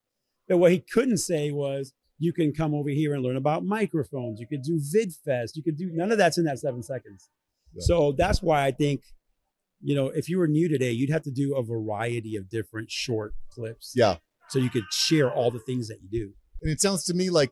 But 0.49 0.59
what 0.59 0.73
he 0.73 0.79
couldn't 0.79 1.19
say 1.19 1.50
was, 1.50 1.93
you 2.19 2.32
can 2.32 2.53
come 2.53 2.75
over 2.75 2.91
here 2.91 3.12
and 3.12 3.23
learn 3.25 3.37
about 3.37 3.65
microphones. 3.65 4.41
You 4.41 4.47
could 4.47 4.62
do 4.62 4.79
VidFest. 4.79 5.56
You 5.56 5.62
could 5.62 5.76
do 5.76 5.91
none 5.93 6.12
of 6.12 6.19
that's 6.19 6.38
in 6.38 6.44
that 6.44 6.61
seven 6.61 6.82
seconds. 6.82 7.29
Yeah. 7.75 7.82
So 7.85 8.12
that's 8.12 8.41
why 8.41 8.65
I 8.65 8.71
think, 8.71 9.03
you 9.82 9.97
know, 9.97 10.06
if 10.09 10.29
you 10.29 10.38
were 10.38 10.47
new 10.47 10.69
today, 10.69 10.93
you'd 10.93 11.11
have 11.11 11.23
to 11.23 11.32
do 11.32 11.56
a 11.56 11.62
variety 11.62 12.37
of 12.37 12.49
different 12.49 12.91
short 12.91 13.35
clips. 13.50 13.94
Yeah. 13.97 14.19
So 14.49 14.61
you 14.61 14.70
could 14.70 14.85
share 14.93 15.31
all 15.31 15.50
the 15.50 15.59
things 15.59 15.88
that 15.88 15.99
you 16.03 16.09
do. 16.09 16.32
And 16.62 16.70
it 16.70 16.81
sounds 16.81 17.05
to 17.06 17.15
me 17.15 17.31
like 17.31 17.50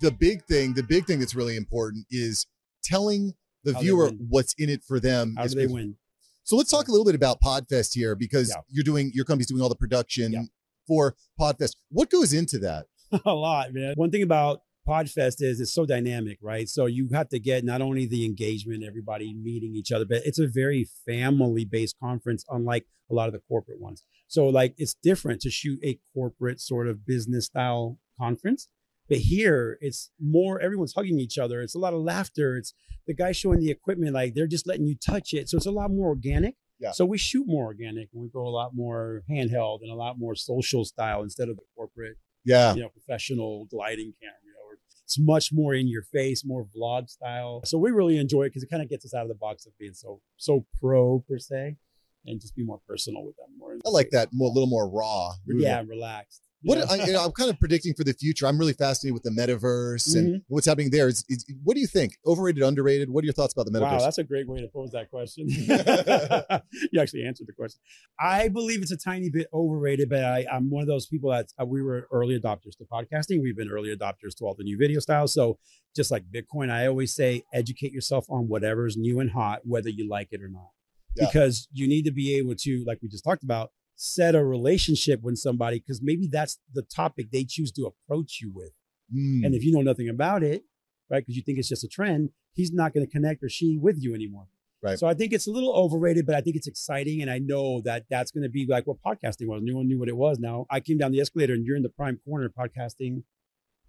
the 0.00 0.10
big 0.10 0.44
thing, 0.44 0.74
the 0.74 0.82
big 0.82 1.06
thing 1.06 1.18
that's 1.18 1.34
really 1.34 1.56
important 1.56 2.06
is 2.10 2.46
telling 2.84 3.32
the 3.64 3.72
How 3.74 3.80
viewer 3.80 4.10
what's 4.28 4.54
in 4.58 4.68
it 4.68 4.82
for 4.84 5.00
them. 5.00 5.36
How 5.38 5.46
do 5.46 5.54
they 5.54 5.66
win? 5.66 5.96
So 6.44 6.56
let's 6.56 6.70
talk 6.70 6.88
a 6.88 6.90
little 6.90 7.04
bit 7.04 7.14
about 7.14 7.40
Podfest 7.40 7.94
here 7.94 8.14
because 8.14 8.48
Yeah. 8.50 8.62
you're 8.68 8.84
doing 8.84 9.10
your 9.14 9.24
company's 9.24 9.46
doing 9.46 9.62
all 9.62 9.68
the 9.68 9.76
production 9.76 10.32
Yeah. 10.32 10.42
for 10.86 11.14
Podfest. 11.38 11.76
What 11.90 12.10
goes 12.10 12.32
into 12.32 12.58
that? 12.60 12.86
a 13.24 13.34
lot, 13.34 13.72
man. 13.72 13.94
One 13.96 14.10
thing 14.10 14.22
about 14.22 14.62
Podfest 14.88 15.36
is 15.40 15.60
it's 15.60 15.72
so 15.72 15.86
dynamic, 15.86 16.38
right? 16.42 16.68
So 16.68 16.86
you 16.86 17.08
have 17.12 17.28
to 17.28 17.38
get 17.38 17.64
not 17.64 17.80
only 17.80 18.06
the 18.06 18.24
engagement, 18.24 18.82
everybody 18.82 19.32
meeting 19.32 19.76
each 19.76 19.92
other, 19.92 20.04
but 20.04 20.22
it's 20.24 20.40
a 20.40 20.48
very 20.48 20.88
family 21.06 21.64
based 21.64 21.96
conference, 22.00 22.44
unlike 22.48 22.86
a 23.10 23.14
lot 23.14 23.28
of 23.28 23.32
the 23.32 23.40
corporate 23.48 23.80
ones. 23.80 24.02
So, 24.26 24.46
like, 24.48 24.74
it's 24.78 24.94
different 24.94 25.40
to 25.42 25.50
shoot 25.50 25.78
a 25.84 26.00
corporate 26.14 26.60
sort 26.60 26.88
of 26.88 27.06
business 27.06 27.46
style 27.46 27.98
conference. 28.18 28.66
But 29.12 29.20
here, 29.20 29.78
it's 29.82 30.10
more 30.18 30.58
everyone's 30.60 30.94
hugging 30.94 31.18
each 31.18 31.36
other. 31.36 31.60
It's 31.60 31.74
a 31.74 31.78
lot 31.78 31.92
of 31.92 32.00
laughter. 32.00 32.56
It's 32.56 32.72
the 33.06 33.12
guy 33.14 33.32
showing 33.32 33.60
the 33.60 33.70
equipment, 33.70 34.14
like 34.14 34.34
they're 34.34 34.46
just 34.46 34.66
letting 34.66 34.86
you 34.86 34.96
touch 34.96 35.34
it. 35.34 35.48
So 35.50 35.56
it's 35.58 35.66
a 35.66 35.70
lot 35.70 35.90
more 35.90 36.08
organic. 36.08 36.56
Yeah. 36.78 36.92
So 36.92 37.04
we 37.04 37.18
shoot 37.18 37.44
more 37.46 37.66
organic 37.66 38.08
and 38.12 38.22
we 38.22 38.28
go 38.28 38.46
a 38.46 38.48
lot 38.48 38.70
more 38.74 39.22
handheld 39.30 39.80
and 39.82 39.90
a 39.90 39.94
lot 39.94 40.18
more 40.18 40.34
social 40.34 40.84
style 40.84 41.22
instead 41.22 41.48
of 41.50 41.56
the 41.56 41.62
corporate 41.76 42.16
Yeah. 42.44 42.74
you 42.74 42.80
know, 42.80 42.88
professional 42.88 43.66
gliding 43.66 44.14
camera. 44.20 44.36
You 44.44 44.52
know, 44.52 44.76
it's 45.04 45.18
much 45.18 45.52
more 45.52 45.74
in 45.74 45.88
your 45.88 46.02
face, 46.02 46.42
more 46.44 46.64
vlog 46.74 47.10
style. 47.10 47.60
So 47.66 47.76
we 47.78 47.90
really 47.90 48.16
enjoy 48.16 48.44
it 48.44 48.48
because 48.48 48.62
it 48.62 48.70
kind 48.70 48.82
of 48.82 48.88
gets 48.88 49.04
us 49.04 49.12
out 49.14 49.22
of 49.22 49.28
the 49.28 49.34
box 49.34 49.66
of 49.66 49.76
being 49.78 49.94
so 49.94 50.20
so 50.38 50.64
pro 50.80 51.22
per 51.28 51.38
se, 51.38 51.76
and 52.24 52.40
just 52.40 52.56
be 52.56 52.64
more 52.64 52.80
personal 52.88 53.24
with 53.26 53.36
them. 53.36 53.48
More. 53.58 53.76
I 53.84 53.90
like 53.90 54.06
face. 54.06 54.12
that 54.12 54.28
more, 54.32 54.48
a 54.48 54.52
little 54.52 54.68
more 54.68 54.88
raw. 54.88 55.32
Yeah, 55.46 55.82
relaxed. 55.86 56.42
What 56.64 56.78
Yeah. 56.78 56.84
I, 56.88 57.06
you 57.06 57.12
know, 57.12 57.24
I'm 57.24 57.32
kind 57.32 57.50
of 57.50 57.58
predicting 57.58 57.94
for 57.94 58.04
the 58.04 58.12
future. 58.12 58.46
I'm 58.46 58.58
really 58.58 58.72
fascinated 58.72 59.14
with 59.14 59.24
the 59.24 59.30
metaverse 59.30 60.14
and 60.16 60.34
Mhm. 60.36 60.44
what's 60.48 60.66
happening 60.66 60.90
there. 60.90 61.08
Is, 61.08 61.24
is 61.28 61.44
what 61.64 61.74
do 61.74 61.80
you 61.80 61.86
think? 61.86 62.18
Overrated, 62.24 62.62
underrated? 62.62 63.10
What 63.10 63.22
are 63.22 63.26
your 63.26 63.32
thoughts 63.34 63.52
about 63.52 63.66
the 63.66 63.72
metaverse? 63.72 63.98
Wow, 63.98 63.98
that's 63.98 64.18
a 64.18 64.24
great 64.24 64.48
way 64.48 64.60
to 64.60 64.68
pose 64.68 64.90
that 64.92 65.10
question. 65.10 65.48
you 66.92 67.00
actually 67.00 67.24
answered 67.24 67.46
the 67.46 67.52
question. 67.52 67.80
I 68.20 68.48
believe 68.48 68.82
it's 68.82 68.92
a 68.92 68.96
tiny 68.96 69.30
bit 69.30 69.48
overrated, 69.52 70.08
but 70.08 70.24
I, 70.24 70.46
I'm 70.52 70.70
one 70.70 70.82
of 70.82 70.88
those 70.88 71.06
people 71.06 71.30
that 71.30 71.46
uh, 71.60 71.64
we 71.64 71.82
were 71.82 72.06
early 72.12 72.38
adopters 72.38 72.76
to 72.78 72.84
podcasting. 72.84 73.42
We've 73.42 73.56
been 73.56 73.70
early 73.70 73.94
adopters 73.94 74.34
to 74.38 74.44
all 74.44 74.54
the 74.56 74.64
new 74.64 74.78
video 74.78 75.00
styles. 75.00 75.32
So 75.32 75.58
just 75.96 76.10
like 76.10 76.24
Bitcoin, 76.30 76.70
I 76.70 76.86
always 76.86 77.14
say 77.14 77.42
educate 77.52 77.92
yourself 77.92 78.26
on 78.30 78.48
whatever's 78.48 78.96
new 78.96 79.20
and 79.20 79.30
hot, 79.30 79.60
whether 79.64 79.88
you 79.88 80.08
like 80.08 80.28
it 80.30 80.40
or 80.42 80.48
not. 80.48 80.68
Yeah. 81.16 81.26
Because 81.26 81.68
you 81.72 81.86
need 81.86 82.04
to 82.06 82.10
be 82.12 82.36
able 82.36 82.54
to, 82.54 82.84
like 82.86 82.98
we 83.02 83.08
just 83.08 83.24
talked 83.24 83.42
about, 83.42 83.70
set 83.96 84.34
a 84.34 84.44
relationship 84.44 85.22
with 85.22 85.36
somebody 85.36 85.78
because 85.78 86.00
maybe 86.02 86.26
that's 86.26 86.58
the 86.72 86.82
topic 86.82 87.30
they 87.30 87.44
choose 87.44 87.70
to 87.72 87.86
approach 87.86 88.40
you 88.40 88.50
with. 88.54 88.72
Hmm. 89.12 89.44
And 89.44 89.54
if 89.54 89.64
you 89.64 89.72
know 89.72 89.82
nothing 89.82 90.08
about 90.08 90.42
it, 90.42 90.64
right, 91.10 91.20
because 91.20 91.36
you 91.36 91.42
think 91.42 91.58
it's 91.58 91.68
just 91.68 91.84
a 91.84 91.88
trend, 91.88 92.30
he's 92.52 92.72
not 92.72 92.94
going 92.94 93.06
to 93.06 93.10
connect 93.10 93.42
or 93.42 93.48
she 93.48 93.78
with 93.78 94.02
you 94.02 94.14
anymore. 94.14 94.46
Right. 94.82 94.98
So 94.98 95.06
I 95.06 95.14
think 95.14 95.32
it's 95.32 95.46
a 95.46 95.52
little 95.52 95.72
overrated, 95.72 96.26
but 96.26 96.34
I 96.34 96.40
think 96.40 96.56
it's 96.56 96.66
exciting. 96.66 97.22
And 97.22 97.30
I 97.30 97.38
know 97.38 97.80
that 97.82 98.06
that's 98.10 98.32
going 98.32 98.42
to 98.42 98.48
be 98.48 98.66
like 98.66 98.84
what 98.86 98.96
podcasting 99.00 99.46
was. 99.46 99.62
No 99.62 99.76
one 99.76 99.86
knew 99.86 99.98
what 99.98 100.08
it 100.08 100.16
was. 100.16 100.40
Now 100.40 100.66
I 100.70 100.80
came 100.80 100.98
down 100.98 101.12
the 101.12 101.20
escalator 101.20 101.52
and 101.52 101.64
you're 101.64 101.76
in 101.76 101.84
the 101.84 101.88
prime 101.88 102.18
corner 102.24 102.46
of 102.46 102.52
podcasting. 102.52 103.22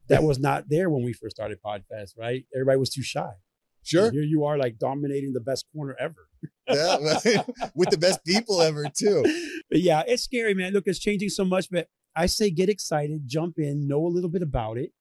That 0.10 0.22
was 0.22 0.38
not 0.38 0.69
there 0.69 0.89
when 0.89 1.03
we 1.03 1.13
first 1.13 1.38
started 1.38 1.60
Podfest, 1.65 2.17
right? 2.17 2.45
Everybody 2.53 2.77
was 2.77 2.89
too 2.89 3.01
shy. 3.01 3.31
Sure. 3.83 4.05
And 4.05 4.13
here 4.13 4.23
you 4.23 4.45
are 4.45 4.57
like 4.57 4.77
dominating 4.79 5.33
the 5.33 5.39
best 5.39 5.65
corner 5.73 5.95
ever. 5.99 6.27
yeah, 6.67 6.97
with 7.75 7.89
the 7.89 7.97
best 7.97 8.23
people 8.25 8.61
ever 8.61 8.85
too. 8.95 9.23
But 9.69 9.81
yeah, 9.81 10.03
it's 10.07 10.23
scary, 10.23 10.53
man. 10.53 10.73
Look, 10.73 10.83
it's 10.87 10.99
changing 10.99 11.29
so 11.29 11.45
much, 11.45 11.69
but 11.69 11.87
I 12.15 12.25
say 12.27 12.49
get 12.49 12.69
excited, 12.69 13.23
jump 13.27 13.57
in, 13.57 13.87
know 13.87 14.05
a 14.05 14.07
little 14.07 14.29
bit 14.29 14.41
about 14.41 14.77
it. 14.77 14.91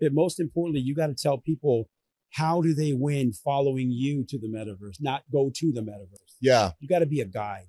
But 0.00 0.12
most 0.12 0.40
importantly, 0.40 0.80
you 0.80 0.94
got 0.94 1.06
to 1.06 1.14
tell 1.14 1.38
people 1.38 1.88
how 2.32 2.60
do 2.60 2.74
they 2.74 2.92
win 2.92 3.32
following 3.32 3.90
you 3.90 4.24
to 4.28 4.38
the 4.38 4.48
metaverse, 4.48 4.96
not 5.00 5.22
go 5.32 5.50
to 5.54 5.72
the 5.72 5.80
metaverse. 5.80 6.34
Yeah, 6.40 6.72
You 6.80 6.88
got 6.88 6.98
to 6.98 7.06
be 7.06 7.20
a 7.20 7.24
guide. 7.24 7.66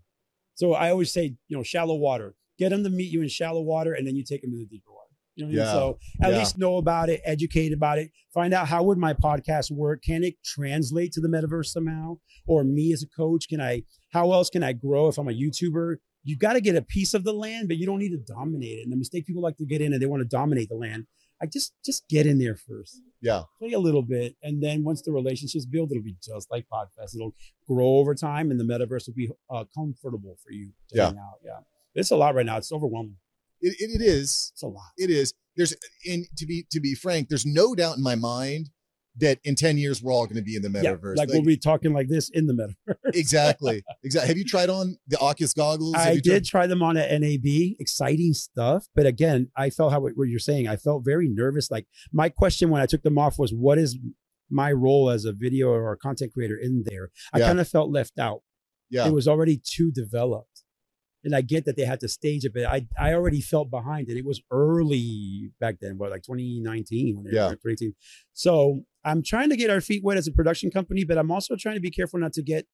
So 0.55 0.73
I 0.73 0.89
always 0.89 1.11
say, 1.11 1.35
you 1.47 1.57
know, 1.57 1.63
shallow 1.63 1.95
water. 1.95 2.35
Get 2.57 2.69
them 2.69 2.83
to 2.83 2.89
meet 2.89 3.11
you 3.11 3.21
in 3.21 3.27
shallow 3.27 3.61
water, 3.61 3.93
and 3.93 4.07
then 4.07 4.15
you 4.15 4.23
take 4.23 4.41
them 4.41 4.51
to 4.51 4.57
the 4.57 4.65
deeper 4.65 4.89
water. 4.89 4.94
You 5.35 5.43
know 5.43 5.47
what 5.47 5.53
I 5.53 5.57
mean? 5.57 5.65
Yeah. 5.65 5.71
So 5.73 5.99
at 6.21 6.31
Yeah. 6.31 6.37
least 6.39 6.57
know 6.57 6.77
about 6.77 7.09
it, 7.09 7.21
educate 7.25 7.73
about 7.73 7.97
it, 7.99 8.11
find 8.33 8.53
out 8.53 8.67
how 8.67 8.83
would 8.83 8.97
my 8.97 9.13
podcast 9.13 9.69
work? 9.71 10.01
Can 10.03 10.23
it 10.23 10.35
translate 10.43 11.11
to 11.13 11.21
the 11.21 11.27
metaverse 11.27 11.67
somehow? 11.67 12.17
Or 12.47 12.63
me 12.63 12.93
as 12.93 13.03
a 13.03 13.07
coach, 13.07 13.47
can 13.49 13.59
I? 13.59 13.83
How 14.11 14.31
else 14.31 14.49
can 14.49 14.63
I 14.63 14.73
grow 14.73 15.07
if 15.07 15.17
I'm 15.17 15.27
a 15.27 15.31
YouTuber? 15.33 15.97
You've 16.23 16.39
got 16.39 16.53
to 16.53 16.61
get 16.61 16.75
a 16.75 16.81
piece 16.81 17.13
of 17.13 17.23
the 17.23 17.33
land, 17.33 17.67
but 17.67 17.77
you 17.77 17.85
don't 17.85 17.99
need 17.99 18.09
to 18.11 18.17
dominate 18.33 18.79
it. 18.79 18.83
And 18.83 18.91
the 18.91 18.97
mistake 18.97 19.25
people 19.27 19.41
like 19.43 19.57
to 19.57 19.65
get 19.65 19.81
in 19.81 19.93
and 19.93 20.01
they 20.01 20.05
want 20.07 20.21
to 20.21 20.27
dominate 20.27 20.69
the 20.69 20.75
land. 20.75 21.05
I 21.41 21.47
just 21.47 21.73
just 21.85 22.07
get 22.07 22.25
in 22.25 22.39
there 22.39 22.55
first 22.55 23.01
Yeah. 23.21 23.43
play 23.59 23.73
a 23.73 23.79
little 23.79 24.01
bit, 24.01 24.37
and 24.41 24.63
then 24.63 24.85
once 24.85 25.01
the 25.01 25.11
relationships 25.11 25.65
build, 25.65 25.91
it'll 25.91 26.01
be 26.01 26.15
just 26.23 26.49
like 26.49 26.65
Podfest. 26.71 27.13
It'll 27.13 27.35
grow 27.67 27.97
over 27.97 28.15
time, 28.15 28.51
and 28.51 28.59
the 28.59 28.63
metaverse 28.63 29.05
will 29.07 29.15
be 29.15 29.29
uh, 29.49 29.65
comfortable 29.75 30.37
for 30.41 30.51
you. 30.53 30.71
To 30.91 30.95
Yeah. 30.95 31.05
hang 31.07 31.17
out. 31.17 31.39
yeah. 31.43 31.59
It's 31.93 32.11
a 32.11 32.15
lot 32.15 32.35
right 32.35 32.45
now. 32.45 32.57
It's 32.57 32.71
overwhelming. 32.71 33.17
It, 33.61 33.75
it, 33.79 34.01
it 34.01 34.03
is. 34.05 34.51
It's 34.53 34.63
a 34.63 34.67
lot. 34.67 34.91
It 34.97 35.09
is. 35.09 35.33
There's 35.55 35.73
and 36.09 36.25
to 36.37 36.45
be 36.45 36.65
to 36.71 36.79
be 36.79 36.95
frank, 36.95 37.29
there's 37.29 37.45
no 37.45 37.75
doubt 37.75 37.97
in 37.97 38.03
my 38.03 38.15
mind 38.15 38.69
that 39.17 39.39
in 39.45 39.55
10 39.55 39.77
years 39.77 40.03
we're 40.03 40.11
all 40.11 40.25
going 40.25 40.35
to 40.35 40.41
be 40.41 40.57
in 40.57 40.61
the 40.61 40.69
Yeah, 40.81 40.91
metaverse. 40.95 41.15
like, 41.15 41.29
Like, 41.29 41.35
we'll 41.35 41.41
be 41.45 41.55
talking 41.55 41.93
like 41.93 42.09
this 42.09 42.29
in 42.29 42.47
the 42.47 42.53
metaverse. 42.53 42.95
exactly. 43.13 43.81
Exactly. 44.03 44.27
Have 44.27 44.37
you 44.37 44.43
tried 44.43 44.69
on 44.69 44.97
the 45.07 45.17
Oculus 45.19 45.53
goggles? 45.53 45.95
Have 45.95 46.05
I 46.07 46.13
did 46.15 46.43
tried- 46.43 46.45
try 46.45 46.67
them 46.67 46.83
on 46.83 46.97
at 46.97 47.21
NAB. 47.21 47.75
Exciting 47.79 48.33
stuff, 48.33 48.87
but 48.93 49.05
again, 49.05 49.49
I 49.55 49.69
felt 49.69 49.93
how 49.93 50.01
what 50.01 50.27
you're 50.27 50.39
saying. 50.39 50.67
I 50.67 50.75
felt 50.75 51.05
very 51.05 51.29
nervous. 51.29 51.71
Like 51.71 51.87
my 52.11 52.27
question 52.27 52.69
when 52.69 52.81
I 52.81 52.85
took 52.87 53.03
them 53.03 53.17
off 53.17 53.39
was, 53.39 53.53
"What 53.53 53.77
is 53.77 53.97
my 54.49 54.73
role 54.73 55.09
as 55.09 55.23
a 55.23 55.31
video 55.31 55.69
or 55.69 55.93
a 55.93 55.97
content 55.97 56.33
creator 56.33 56.57
in 56.61 56.83
there?" 56.85 57.09
I 57.33 57.39
Yeah. 57.39 57.47
kind 57.47 57.61
of 57.61 57.69
felt 57.69 57.89
left 57.91 58.19
out. 58.19 58.41
Yeah. 58.89 59.07
it 59.07 59.13
was 59.13 59.27
already 59.29 59.59
too 59.63 59.91
developed. 59.91 60.63
And 61.25 61.35
I 61.35 61.41
get 61.41 61.65
that 61.65 61.75
they 61.75 61.83
had 61.85 61.99
to 62.01 62.07
stage 62.07 62.45
it, 62.45 62.53
but 62.53 62.63
I, 62.65 62.87
I 62.99 63.13
already 63.13 63.41
felt 63.41 63.69
behind 63.71 64.09
it. 64.09 64.15
It 64.15 64.25
was 64.25 64.41
early 64.51 65.49
back 65.59 65.77
then, 65.81 65.97
what 65.97 66.11
like 66.11 66.21
2019 66.23 67.15
when 67.15 67.25
they 67.25 67.31
Yeah. 67.35 67.45
were 67.49 67.55
2018. 67.55 67.93
So 68.33 68.83
I'm 69.03 69.23
trying 69.23 69.49
to 69.49 69.55
get 69.57 69.69
our 69.69 69.81
feet 69.81 70.03
wet 70.03 70.17
as 70.17 70.27
a 70.27 70.31
production 70.31 70.69
company, 70.71 71.03
but 71.03 71.17
I'm 71.17 71.31
also 71.31 71.55
trying 71.55 71.75
to 71.75 71.81
be 71.81 71.91
careful 71.91 72.19
not 72.19 72.33
to 72.33 72.43
get 72.43 72.67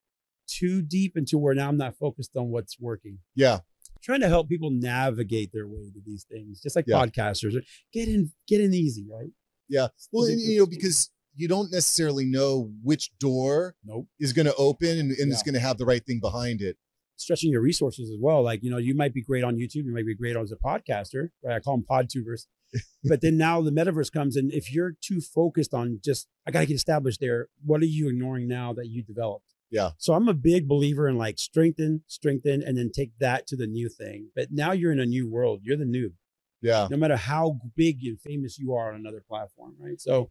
too 0.47 0.81
deep 0.81 1.15
into 1.15 1.37
where 1.37 1.53
now 1.55 1.69
I'm 1.69 1.77
not 1.77 1.95
focused 1.95 2.31
on 2.35 2.49
what's 2.49 2.77
working. 2.79 3.19
Yeah. 3.35 3.59
Trying 4.03 4.21
to 4.21 4.27
help 4.27 4.49
people 4.49 4.69
navigate 4.71 5.51
their 5.53 5.67
way 5.67 5.89
to 5.93 6.01
these 6.05 6.25
things, 6.29 6.59
just 6.61 6.75
like 6.75 6.85
Yeah. 6.87 6.97
podcasters. 7.05 7.53
Get 7.93 8.07
in, 8.09 8.31
get 8.47 8.59
in 8.59 8.73
easy, 8.73 9.07
right? 9.09 9.29
Yeah. 9.69 9.87
Well, 10.11 10.25
and, 10.25 10.39
you 10.41 10.59
know, 10.59 10.65
because 10.65 11.09
you 11.35 11.47
don't 11.47 11.71
necessarily 11.71 12.25
know 12.25 12.73
which 12.83 13.11
door 13.19 13.75
Nope. 13.85 14.07
is 14.19 14.33
going 14.33 14.47
to 14.47 14.55
open 14.55 14.97
and, 14.99 15.11
and 15.11 15.31
it's 15.31 15.43
going 15.43 15.53
to 15.53 15.61
have 15.61 15.77
the 15.77 15.85
right 15.85 16.05
thing 16.05 16.19
behind 16.19 16.61
it. 16.61 16.75
Stretching 17.21 17.51
your 17.51 17.61
resources 17.61 18.09
as 18.09 18.17
well. 18.19 18.41
Like, 18.43 18.63
you 18.63 18.69
know, 18.71 18.77
you 18.77 18.95
might 18.95 19.13
be 19.13 19.21
great 19.21 19.43
on 19.43 19.55
YouTube, 19.55 19.85
you 19.85 19.93
might 19.93 20.05
be 20.05 20.15
great 20.15 20.35
as 20.35 20.51
a 20.51 20.55
podcaster, 20.55 21.29
right? 21.43 21.55
I 21.55 21.59
call 21.59 21.77
them 21.77 21.85
podtubers. 21.89 22.47
but 23.03 23.21
then 23.21 23.37
now 23.37 23.61
the 23.61 23.71
metaverse 23.71 24.11
comes, 24.11 24.35
and 24.37 24.51
if 24.53 24.71
you're 24.73 24.93
too 25.01 25.19
focused 25.21 25.73
on 25.73 25.99
just, 26.03 26.27
I 26.47 26.51
got 26.51 26.61
to 26.61 26.65
get 26.65 26.75
established 26.75 27.19
there, 27.19 27.47
what 27.65 27.81
are 27.81 27.85
you 27.85 28.09
ignoring 28.09 28.47
now 28.47 28.73
that 28.73 28.87
you 28.87 29.03
developed? 29.03 29.45
Yeah. 29.69 29.91
So 29.97 30.13
I'm 30.13 30.27
a 30.27 30.33
big 30.33 30.67
believer 30.67 31.07
in 31.07 31.17
like 31.17 31.37
strengthen, 31.39 32.03
strengthen, 32.07 32.61
and 32.63 32.77
then 32.77 32.91
take 32.93 33.11
that 33.19 33.47
to 33.47 33.55
the 33.55 33.67
new 33.67 33.89
thing. 33.89 34.29
But 34.35 34.47
now 34.51 34.71
you're 34.73 34.91
in 34.91 34.99
a 34.99 35.05
new 35.05 35.29
world. 35.29 35.61
You're 35.63 35.77
the 35.77 35.85
noob, 35.85 36.13
Yeah. 36.61 36.87
no 36.91 36.97
matter 36.97 37.15
how 37.15 37.59
big 37.75 37.99
and 38.03 38.19
famous 38.19 38.57
you 38.59 38.73
are 38.73 38.89
on 38.93 38.99
another 38.99 39.23
platform, 39.27 39.75
right? 39.79 39.99
So 39.99 40.29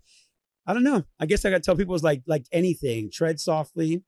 I 0.67 0.75
don't 0.75 0.85
know. 0.85 1.05
I 1.19 1.27
guess 1.27 1.45
I 1.45 1.51
got 1.51 1.57
to 1.57 1.63
tell 1.63 1.77
people 1.77 1.95
it's 1.95 2.05
like 2.05 2.23
like 2.27 2.45
anything, 2.53 3.11
tread 3.11 3.41
softly, 3.41 4.03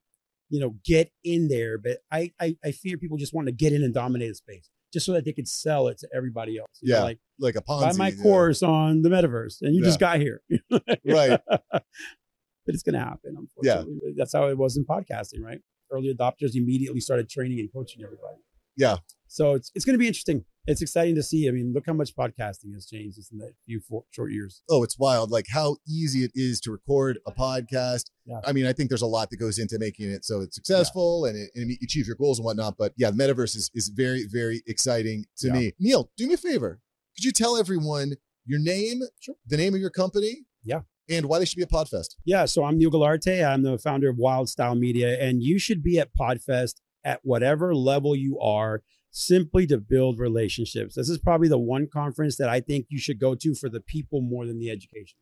you 0.53 0.61
know, 0.61 0.77
get 0.85 1.11
in 1.25 1.49
there. 1.49 1.79
But 1.79 1.99
I, 2.13 2.31
I 2.41 2.57
I 2.65 2.71
fear 2.73 2.97
people 2.99 3.17
just 3.17 3.35
want 3.35 3.47
to 3.49 3.53
get 3.53 3.73
in 3.73 3.83
and 3.83 3.93
dominate 3.95 4.29
the 4.31 4.35
space 4.35 4.69
just 4.93 5.07
so 5.07 5.13
that 5.15 5.25
they 5.25 5.33
could 5.33 5.49
sell 5.49 5.89
it 5.89 5.97
to 5.99 6.09
everybody 6.15 6.59
else. 6.59 6.69
You 6.83 6.93
know, 6.93 6.99
Yeah. 6.99 7.03
like 7.05 7.19
Like 7.39 7.57
a 7.57 7.63
Ponzi. 7.63 7.81
buy 7.81 7.93
my 7.97 8.09
yeah. 8.09 8.23
course 8.23 8.63
on 8.63 9.03
the 9.03 9.09
metaverse, 9.09 9.63
and 9.63 9.75
you 9.75 9.83
just 9.83 9.99
got 9.99 10.21
here. 10.21 10.43
Right. 11.05 11.41
but 11.49 12.75
it's 12.75 12.83
gonna 12.83 12.99
happen. 13.01 13.35
Unfortunately, 13.39 14.15
that's 14.17 14.33
how 14.33 14.49
it 14.49 14.57
was 14.59 14.77
in 14.77 14.85
podcasting, 14.85 15.43
right? 15.43 15.61
Early 15.91 16.15
adopters 16.15 16.55
immediately 16.55 17.01
started 17.01 17.29
training 17.29 17.59
and 17.61 17.73
coaching 17.73 18.03
everybody. 18.05 18.39
Yeah. 18.77 18.97
So 19.29 19.55
it's 19.55 19.71
it's 19.75 19.85
going 19.85 19.95
to 19.95 19.99
be 19.99 20.07
interesting. 20.07 20.45
It's 20.67 20.81
exciting 20.81 21.15
to 21.17 21.23
see. 21.23 21.49
I 21.49 21.51
mean, 21.51 21.73
look 21.75 21.85
how 21.87 21.93
much 21.95 22.15
podcasting 22.15 22.73
has 22.75 22.87
changed 22.87 23.17
just 23.17 23.33
in 23.33 23.39
that 23.39 23.53
few 23.67 23.81
four, 23.81 24.05
short 24.11 24.31
years. 24.33 24.63
Oh, 24.71 24.83
it's 24.85 24.99
wild. 24.99 25.31
Like 25.31 25.47
how 25.51 25.77
easy 25.89 26.23
it 26.25 26.31
is 26.35 26.61
to 26.61 26.71
record 26.71 27.19
a 27.27 27.33
podcast. 27.33 28.05
Yeah. 28.25 28.41
I 28.45 28.53
mean, 28.53 28.67
I 28.67 28.73
think 28.73 28.89
there's 28.89 29.03
a 29.03 29.07
lot 29.07 29.31
that 29.31 29.39
goes 29.39 29.59
into 29.59 29.79
making 29.79 30.11
it 30.11 30.25
so 30.25 30.41
it's 30.43 30.55
successful 30.55 31.25
and, 31.25 31.37
it, 31.37 31.51
and 31.57 31.69
you 31.71 31.77
achieve 31.83 32.07
your 32.07 32.15
goals 32.17 32.39
and 32.39 32.45
whatnot. 32.45 32.77
But 32.79 32.93
yeah, 32.97 33.11
the 33.11 33.17
metaverse 33.17 33.57
is, 33.57 33.71
is 33.75 33.89
very, 33.89 34.27
very 34.31 34.63
exciting 34.67 35.25
to 35.39 35.49
Yeah. 35.49 35.53
me. 35.55 35.73
Neil, 35.81 36.11
do 36.17 36.29
me 36.29 36.35
a 36.35 36.37
favor. 36.37 36.81
Could 37.17 37.25
you 37.25 37.33
tell 37.33 37.57
everyone 37.57 38.13
your 38.47 38.61
name, 38.61 39.01
the 39.47 39.57
name 39.57 39.75
of 39.75 39.81
your 39.81 39.91
company? 39.91 40.47
Yeah. 40.65 40.83
And 41.09 41.27
why 41.27 41.41
they 41.41 41.45
should 41.45 41.57
be 41.57 41.63
at 41.65 41.71
Podfest? 41.71 42.15
Yeah, 42.25 42.45
so 42.45 42.65
I'm 42.65 42.79
Neil 42.79 42.91
Guilarte. 42.91 43.45
I'm 43.45 43.63
the 43.65 43.77
founder 43.77 44.09
of 44.09 44.17
Wildstyle 44.17 44.79
Media, 44.79 45.21
and 45.21 45.43
you 45.43 45.59
should 45.59 45.83
be 45.83 45.99
at 45.99 46.11
Podfest 46.15 46.75
at 47.05 47.21
whatever 47.25 47.75
level 47.75 48.15
you 48.15 48.39
are, 48.39 48.83
simply 49.11 49.67
to 49.67 49.79
build 49.79 50.19
relationships. 50.21 50.95
This 50.95 51.09
is 51.09 51.19
probably 51.19 51.49
the 51.49 51.59
one 51.59 51.89
conference 51.93 52.37
that 52.37 52.49
I 52.49 52.61
think 52.61 52.87
you 52.89 52.99
should 52.99 53.19
go 53.19 53.35
to 53.35 53.55
for 53.55 53.69
the 53.69 53.81
people 53.81 54.21
more 54.23 54.47
than 54.47 54.59
the 54.61 54.71
education. 54.71 55.19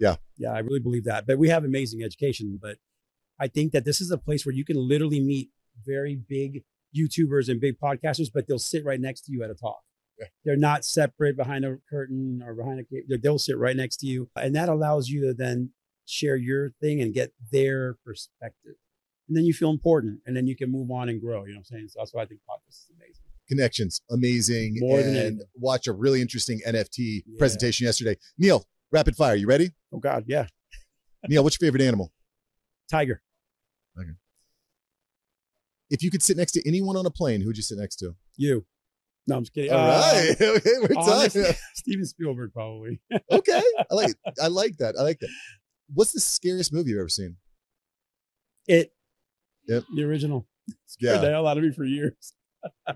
Yeah. 0.00 0.16
Yeah, 0.36 0.52
I 0.52 0.58
really 0.60 0.80
believe 0.80 1.04
that. 1.04 1.26
But 1.26 1.38
we 1.38 1.48
have 1.48 1.64
amazing 1.64 2.02
education, 2.02 2.58
but 2.60 2.76
I 3.38 3.48
think 3.48 3.72
that 3.72 3.84
this 3.84 4.00
is 4.00 4.10
a 4.10 4.18
place 4.18 4.44
where 4.44 4.54
you 4.54 4.64
can 4.64 4.76
literally 4.76 5.20
meet 5.20 5.50
very 5.86 6.16
big 6.16 6.62
YouTubers 6.96 7.48
and 7.48 7.60
big 7.60 7.78
podcasters, 7.78 8.28
but 8.32 8.46
they'll 8.46 8.58
sit 8.58 8.84
right 8.84 9.00
next 9.00 9.22
to 9.22 9.32
you 9.32 9.42
at 9.42 9.50
a 9.50 9.54
talk. 9.54 9.80
Yeah. 10.18 10.26
They're 10.44 10.56
not 10.56 10.84
separate 10.84 11.36
behind 11.36 11.64
a 11.64 11.78
curtain 11.88 12.42
or 12.44 12.54
behind 12.54 12.80
a 12.80 13.18
they'll 13.18 13.38
sit 13.38 13.56
right 13.56 13.76
next 13.76 13.98
to 13.98 14.06
you. 14.06 14.28
And 14.36 14.54
that 14.54 14.68
allows 14.68 15.08
you 15.08 15.26
to 15.26 15.34
then 15.34 15.70
share 16.06 16.36
your 16.36 16.70
thing 16.80 17.00
and 17.00 17.14
get 17.14 17.32
their 17.52 17.96
perspective. 18.04 18.74
And 19.28 19.36
then 19.36 19.44
you 19.44 19.54
feel 19.54 19.70
important 19.70 20.20
and 20.26 20.36
then 20.36 20.46
you 20.46 20.56
can 20.56 20.70
move 20.70 20.90
on 20.90 21.08
and 21.08 21.20
grow. 21.20 21.44
You 21.44 21.52
know 21.52 21.58
what 21.58 21.58
I'm 21.60 21.64
saying? 21.64 21.88
So 21.88 22.00
that's 22.00 22.12
why 22.12 22.22
I 22.22 22.26
think 22.26 22.40
podcast 22.48 22.68
is 22.70 22.90
amazing. 22.96 23.22
Connections, 23.48 24.00
amazing. 24.10 24.76
More 24.78 24.98
than 24.98 25.08
and 25.08 25.16
anything. 25.16 25.46
watch 25.56 25.86
a 25.86 25.92
really 25.92 26.20
interesting 26.20 26.60
NFT 26.66 27.22
Yeah. 27.26 27.38
presentation 27.38 27.84
yesterday. 27.86 28.16
Neil, 28.38 28.64
rapid 28.92 29.16
fire. 29.16 29.34
You 29.34 29.46
ready? 29.46 29.70
Oh 29.92 29.98
God, 29.98 30.24
yeah. 30.26 30.46
Neil, 31.28 31.42
what's 31.42 31.60
your 31.60 31.66
favorite 31.66 31.82
animal? 31.82 32.12
Tiger. 32.90 33.22
If 35.92 36.04
you 36.04 36.10
could 36.10 36.22
sit 36.22 36.36
next 36.36 36.52
to 36.52 36.66
anyone 36.68 36.96
on 36.96 37.04
a 37.04 37.10
plane, 37.10 37.40
who'd 37.40 37.56
you 37.56 37.62
sit 37.64 37.76
next 37.78 37.96
to? 37.96 38.14
You. 38.36 38.64
No, 39.26 39.36
I'm 39.36 39.42
just 39.42 39.52
kidding. 39.52 39.72
All 39.72 39.78
Uh, 39.78 40.00
right. 40.14 40.36
Okay, 40.40 40.70
we're 40.80 40.88
honestly, 40.96 41.42
talking. 41.42 41.56
Steven 41.74 42.04
Spielberg, 42.06 42.52
probably. 42.52 43.00
okay. 43.30 43.62
I 43.90 43.94
like 43.94 44.14
I 44.40 44.46
like 44.46 44.76
that. 44.78 44.94
I 44.98 45.02
like 45.02 45.18
that. 45.18 45.28
What's 45.92 46.12
the 46.12 46.20
scariest 46.20 46.72
movie 46.72 46.90
you've 46.90 47.00
ever 47.00 47.08
seen? 47.08 47.36
It. 48.68 48.92
Yep. 49.66 49.84
The 49.96 50.04
original. 50.04 50.46
Scared 50.86 51.16
Yeah. 51.16 51.20
the 51.22 51.30
hell 51.30 51.46
out 51.48 51.58
of 51.58 51.64
me 51.64 51.72
for 51.72 51.84
years. 51.84 52.34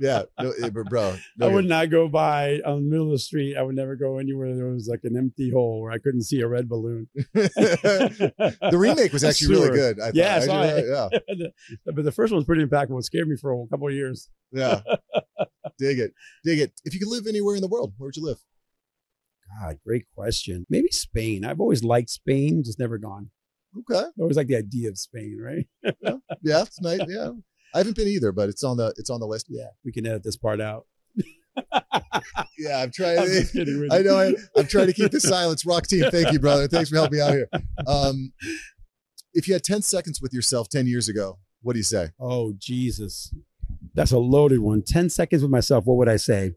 Yeah. 0.00 0.23
No, 0.40 0.52
eh, 0.62 0.68
bro. 0.71 1.16
no 1.37 1.49
I 1.49 1.52
would 1.52 1.64
not 1.66 1.90
go 1.90 2.09
by 2.09 2.61
on 2.64 2.85
the 2.85 2.90
middle 2.90 3.06
of 3.06 3.12
the 3.12 3.18
street. 3.18 3.56
I 3.56 3.62
would 3.62 3.76
never 3.76 3.97
go 3.97 4.18
anywhere 4.18 4.54
there 4.54 4.66
was 4.66 4.88
like 4.88 5.00
an 5.04 5.16
empty 5.16 5.50
hole 5.50 5.83
where 5.83 5.92
I 5.92 5.99
couldn't 5.99 6.23
see 6.23 6.40
a 6.40 6.49
red 6.49 6.68
balloon. 6.68 7.09
the 7.35 8.76
remake 8.76 9.12
was 9.12 9.25
actually 9.25 9.54
really 9.54 9.71
good. 9.71 10.00
I 10.00 10.06
thought. 10.06 10.14
Yeah, 10.14 10.37
I 10.37 10.40
saw 10.40 10.62
yeah. 10.62 11.09
but 11.87 12.04
the 12.04 12.12
first 12.12 12.33
one 12.33 12.38
was 12.38 12.44
pretty 12.44 12.64
impactful. 12.64 12.99
It 12.99 13.04
scared 13.04 13.28
me 13.28 13.37
for 13.37 13.52
a 13.52 13.66
couple 13.68 13.88
of 13.88 13.94
years. 13.94 14.28
Yeah. 14.52 14.80
Dig 15.78 15.99
it. 15.99 16.12
Dig 16.44 16.61
it. 16.61 16.73
If 16.85 16.94
you 16.94 17.00
could 17.00 17.09
live 17.09 17.26
anywhere 17.26 17.56
in 17.56 17.62
the 17.62 17.68
world, 17.68 17.94
where 17.97 18.09
would 18.09 18.16
you 18.16 18.25
live? 18.25 18.38
God, 19.61 19.78
great 19.85 20.06
question. 20.14 20.66
Maybe 20.68 20.88
Spain. 20.90 21.44
I've 21.44 21.61
always 21.61 21.85
liked 21.85 22.11
Spain, 22.11 22.62
just 22.64 22.78
never 22.78 22.99
gone. 22.99 23.30
Okay. 23.78 24.06
I 24.06 24.21
always 24.21 24.37
like 24.37 24.47
the 24.47 24.56
idea 24.56 24.88
of 24.88 24.99
Spain, 24.99 25.38
right? 25.40 25.66
Yeah, 26.42 26.62
it's 26.62 26.80
nice. 26.80 27.00
Yeah. 27.09 27.30
I 27.75 27.78
haven't 27.78 27.97
been 27.97 28.09
either, 28.09 28.33
but 28.33 28.49
it's 28.49 28.62
on 28.62 28.76
the 28.76 28.95
it's 28.97 29.11
on 29.11 29.21
the 29.21 29.26
list. 29.26 29.47
Yeah, 29.49 29.69
we 29.85 29.93
can 29.93 30.07
edit 30.07 30.23
this 30.23 30.37
part 30.37 30.61
out. 30.61 30.87
Yeah, 32.59 32.83
I'm 32.83 32.90
trying. 32.90 33.19
I'm 33.19 33.26
with 33.26 33.88
I 33.93 33.99
know. 34.02 34.19
I, 34.19 34.35
I'm 34.57 34.66
trying 34.66 34.87
to 34.87 34.93
keep 34.93 35.11
the 35.11 35.21
silence. 35.21 35.66
Rock 35.66 35.87
team, 35.87 36.11
thank 36.11 36.33
you, 36.33 36.38
brother. 36.38 36.69
Thanks 36.69 36.90
for 36.90 36.97
helping 36.97 37.19
me 37.19 37.23
out 37.23 37.33
here. 37.33 37.49
Um, 37.87 38.33
if 39.33 39.49
you 39.49 39.54
had 39.54 39.64
10 39.64 39.83
seconds 39.83 40.21
with 40.23 40.33
yourself 40.33 40.69
10 40.69 40.87
years 40.87 41.09
ago, 41.09 41.38
what 41.62 41.73
do 41.73 41.78
you 41.78 41.85
say? 41.85 42.11
Oh, 42.21 42.54
Jesus. 42.57 43.35
That's 43.95 44.12
a 44.12 44.19
loaded 44.19 44.61
one. 44.61 44.83
10 44.83 45.11
seconds 45.11 45.43
with 45.43 45.50
myself. 45.50 45.85
What 45.87 45.97
would 45.97 46.09
I 46.09 46.16
say? 46.16 46.52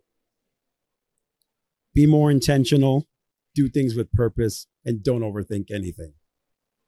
Be 1.93 2.05
more 2.05 2.29
intentional, 2.29 3.07
do 3.55 3.67
things 3.67 3.95
with 3.95 4.11
purpose, 4.11 4.67
and 4.85 5.03
don't 5.03 5.21
overthink 5.21 5.71
anything. 5.71 6.13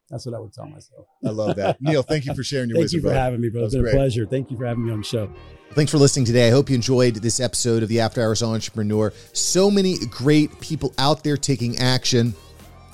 That's 0.10 0.25
what 0.25 0.34
I 0.36 0.39
would 0.39 0.54
tell 0.54 0.66
myself. 0.66 1.06
I 1.25 1.30
love 1.30 1.56
that. 1.58 1.78
Neil, 1.82 2.01
thank 2.01 2.25
you 2.25 2.34
for 2.34 2.44
sharing 2.44 2.70
your 2.70 2.78
Thank 2.78 2.86
wisdom, 2.86 3.01
Thank 3.01 3.04
you 3.04 3.10
for 3.10 3.13
brother. 3.13 3.20
having 3.20 3.42
me, 3.42 3.50
bro. 3.50 3.63
It's 3.66 3.75
been 3.75 3.84
was 3.84 3.94
a 3.94 3.96
pleasure. 3.96 4.25
Thank 4.25 4.51
you 4.51 4.58
for 4.58 4.66
having 4.66 4.86
me 4.86 4.92
on 4.92 5.00
the 5.00 5.06
show. 5.06 5.32
Thanks 5.74 5.92
for 5.92 6.00
listening 6.00 6.25
today. 6.25 6.48
I 6.48 6.51
hope 6.51 6.70
you 6.70 6.75
enjoyed 6.75 7.16
this 7.16 7.39
episode 7.39 7.84
of 7.84 7.89
the 7.89 8.00
After 8.00 8.22
Hours 8.24 8.42
Entrepreneur. 8.42 9.13
So 9.34 9.70
many 9.70 9.98
great 10.10 10.60
people 10.60 10.94
out 10.98 11.24
there 11.24 11.38
taking 11.38 11.78
action. 11.78 12.34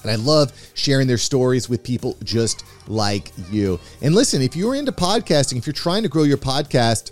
And 0.02 0.12
I 0.12 0.16
love 0.16 0.52
sharing 0.76 1.08
their 1.08 1.18
stories 1.18 1.70
with 1.70 1.84
people 1.84 2.18
just 2.24 2.66
like 2.88 3.32
you. 3.50 3.80
And 4.02 4.14
listen, 4.14 4.42
if 4.42 4.56
you're 4.56 4.76
into 4.76 4.92
podcasting, 4.92 5.58
if 5.58 5.66
you're 5.66 5.74
trying 5.74 6.04
to 6.04 6.10
grow 6.10 6.24
your 6.24 6.38
podcast 6.38 7.12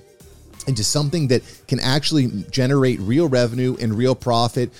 into 0.68 0.84
something 0.84 1.28
that 1.30 1.42
can 1.68 1.80
actually 1.80 2.28
generate 2.52 3.00
real 3.00 3.28
revenue 3.28 3.76
and 3.80 3.98
real 3.98 4.16
profit, 4.16 4.72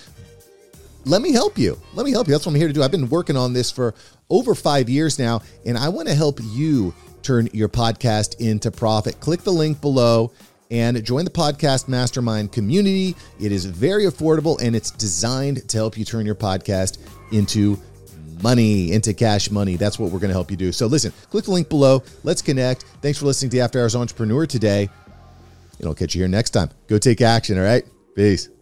let 1.06 1.22
me 1.22 1.32
help 1.32 1.58
you. 1.58 1.80
Let 1.94 2.06
me 2.06 2.12
help 2.12 2.28
you. 2.28 2.34
That's 2.34 2.46
what 2.46 2.54
I'm 2.54 2.60
here 2.60 2.68
to 2.68 2.74
do. 2.74 2.84
I've 2.84 2.92
been 2.92 3.10
working 3.10 3.38
on 3.38 3.54
this 3.54 3.72
for 3.72 3.94
over 4.30 4.56
five 4.56 4.90
years 4.90 5.20
now, 5.20 5.42
and 5.66 5.78
I 5.78 5.90
want 5.90 6.08
to 6.08 6.16
help 6.16 6.40
you 6.42 6.94
turn 7.22 7.48
your 7.54 7.70
podcast 7.70 8.40
into 8.40 8.70
profit. 8.72 9.20
Click 9.20 9.42
the 9.42 9.52
link 9.52 9.80
below 9.82 10.32
and 10.70 11.04
join 11.04 11.26
the 11.26 11.32
podcast 11.32 11.88
mastermind 11.88 12.52
community. 12.52 13.16
It 13.40 13.52
is 13.52 13.66
very 13.66 14.06
affordable 14.06 14.60
and 14.62 14.76
it's 14.76 14.92
designed 14.92 15.68
to 15.70 15.78
help 15.78 15.98
you 15.98 16.04
turn 16.04 16.26
your 16.26 16.36
podcast 16.36 17.00
into 17.32 17.80
money, 18.42 18.92
into 18.92 19.14
cash 19.14 19.52
money. 19.52 19.78
That's 19.78 19.98
what 19.98 20.12
we're 20.12 20.20
going 20.20 20.30
to 20.30 20.36
help 20.36 20.52
you 20.52 20.58
do. 20.58 20.72
So 20.72 20.88
listen, 20.88 21.14
click 21.30 21.46
the 21.46 21.52
link 21.52 21.70
below. 21.70 22.04
Let's 22.24 22.42
connect. 22.42 22.84
Thanks 23.02 23.20
for 23.20 23.26
listening 23.26 23.52
to 23.52 23.60
After 23.60 23.80
Hours 23.82 23.96
Entrepreneur 23.96 24.46
today. 24.46 24.90
And 25.80 25.88
I'll 25.88 25.96
catch 25.96 26.16
you 26.16 26.22
here 26.22 26.28
next 26.28 26.52
time. 26.52 26.70
Go 26.88 26.98
take 26.98 27.22
action. 27.22 27.58
All 27.58 27.64
right. 27.64 27.86
Peace. 28.16 28.53